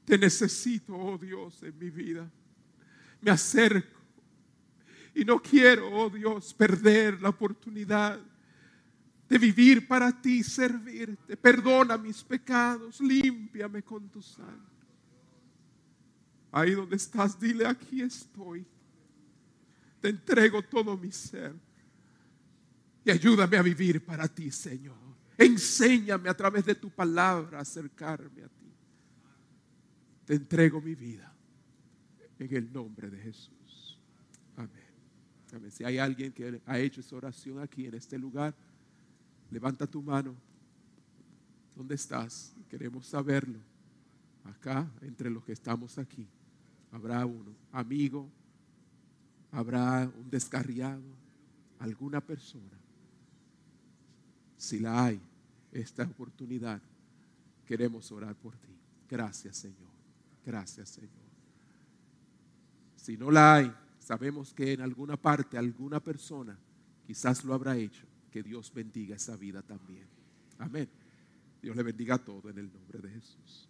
Te 0.07 0.17
necesito, 0.17 0.97
oh 0.97 1.19
Dios, 1.19 1.63
en 1.63 1.79
mi 1.79 1.91
vida. 1.91 2.27
Me 3.21 3.31
acerco 3.31 4.01
y 5.15 5.27
no 5.27 5.43
quiero, 5.43 5.91
oh 5.93 6.09
Dios, 6.09 6.55
perder 6.55 7.21
la 7.21 7.29
oportunidad 7.29 8.19
de 9.29 9.37
vivir 9.37 9.87
para 9.87 10.11
ti, 10.23 10.43
servirte. 10.43 11.37
Perdona 11.37 11.99
mis 11.99 12.25
pecados, 12.25 12.99
límpiame 12.99 13.83
con 13.83 14.09
tu 14.09 14.23
sangre. 14.23 14.80
Ahí 16.53 16.73
donde 16.73 16.97
estás, 16.97 17.39
dile, 17.39 17.67
aquí 17.67 18.03
estoy. 18.03 18.67
Te 20.01 20.09
entrego 20.09 20.63
todo 20.63 20.97
mi 20.97 21.13
ser. 21.13 21.55
Y 23.05 23.11
ayúdame 23.11 23.57
a 23.57 23.63
vivir 23.63 24.05
para 24.05 24.27
ti, 24.27 24.51
Señor. 24.51 24.99
Enséñame 25.39 26.29
a 26.29 26.37
través 26.37 26.65
de 26.65 26.75
tu 26.75 26.91
palabra 26.91 27.59
a 27.59 27.63
acercarme 27.63 28.43
a 28.43 28.49
ti. 28.49 28.73
Te 30.27 30.35
entrego 30.35 30.81
mi 30.81 30.95
vida 30.95 31.33
en 32.39 32.55
el 32.55 32.73
nombre 32.73 33.09
de 33.09 33.19
Jesús. 33.19 33.99
Amén. 34.57 34.71
Amén. 35.53 35.71
Si 35.71 35.85
hay 35.85 35.99
alguien 35.99 36.33
que 36.33 36.61
ha 36.67 36.79
hecho 36.79 37.01
esa 37.01 37.17
oración 37.17 37.61
aquí 37.61 37.87
en 37.87 37.95
este 37.95 38.19
lugar, 38.19 38.55
levanta 39.51 39.87
tu 39.87 40.03
mano. 40.03 40.35
¿Dónde 41.77 41.95
estás? 41.95 42.55
Queremos 42.69 43.07
saberlo. 43.07 43.59
Acá, 44.45 44.91
entre 45.03 45.31
los 45.31 45.45
que 45.45 45.53
estamos 45.53 45.97
aquí 45.97 46.27
habrá 46.93 47.25
uno, 47.25 47.55
amigo, 47.73 48.29
habrá 49.53 50.11
un 50.17 50.31
descarriado, 50.31 51.03
alguna 51.79 52.21
persona. 52.21 52.79
Si 54.57 54.79
la 54.79 55.05
hay, 55.05 55.21
esta 55.73 56.03
oportunidad, 56.03 56.81
queremos 57.65 58.11
orar 58.13 58.35
por 58.35 58.57
ti. 58.57 58.77
Gracias, 59.09 59.57
Señor. 59.57 59.91
Gracias, 60.45 60.91
Señor. 60.91 61.11
Si 62.97 63.17
no 63.17 63.31
la 63.31 63.57
hay, 63.57 63.75
sabemos 63.99 64.53
que 64.53 64.73
en 64.73 64.83
alguna 64.83 65.17
parte, 65.17 65.57
alguna 65.57 66.01
persona 66.01 66.59
quizás 67.07 67.45
lo 67.45 67.55
habrá 67.55 67.77
hecho. 67.77 68.07
Que 68.31 68.43
Dios 68.43 68.73
bendiga 68.73 69.17
esa 69.17 69.37
vida 69.37 69.63
también. 69.63 70.07
Amén. 70.59 70.89
Dios 71.63 71.75
le 71.77 71.83
bendiga 71.83 72.17
a 72.17 72.19
todo 72.19 72.51
en 72.51 72.59
el 72.59 72.73
nombre 72.73 73.01
de 73.01 73.11
Jesús. 73.11 73.70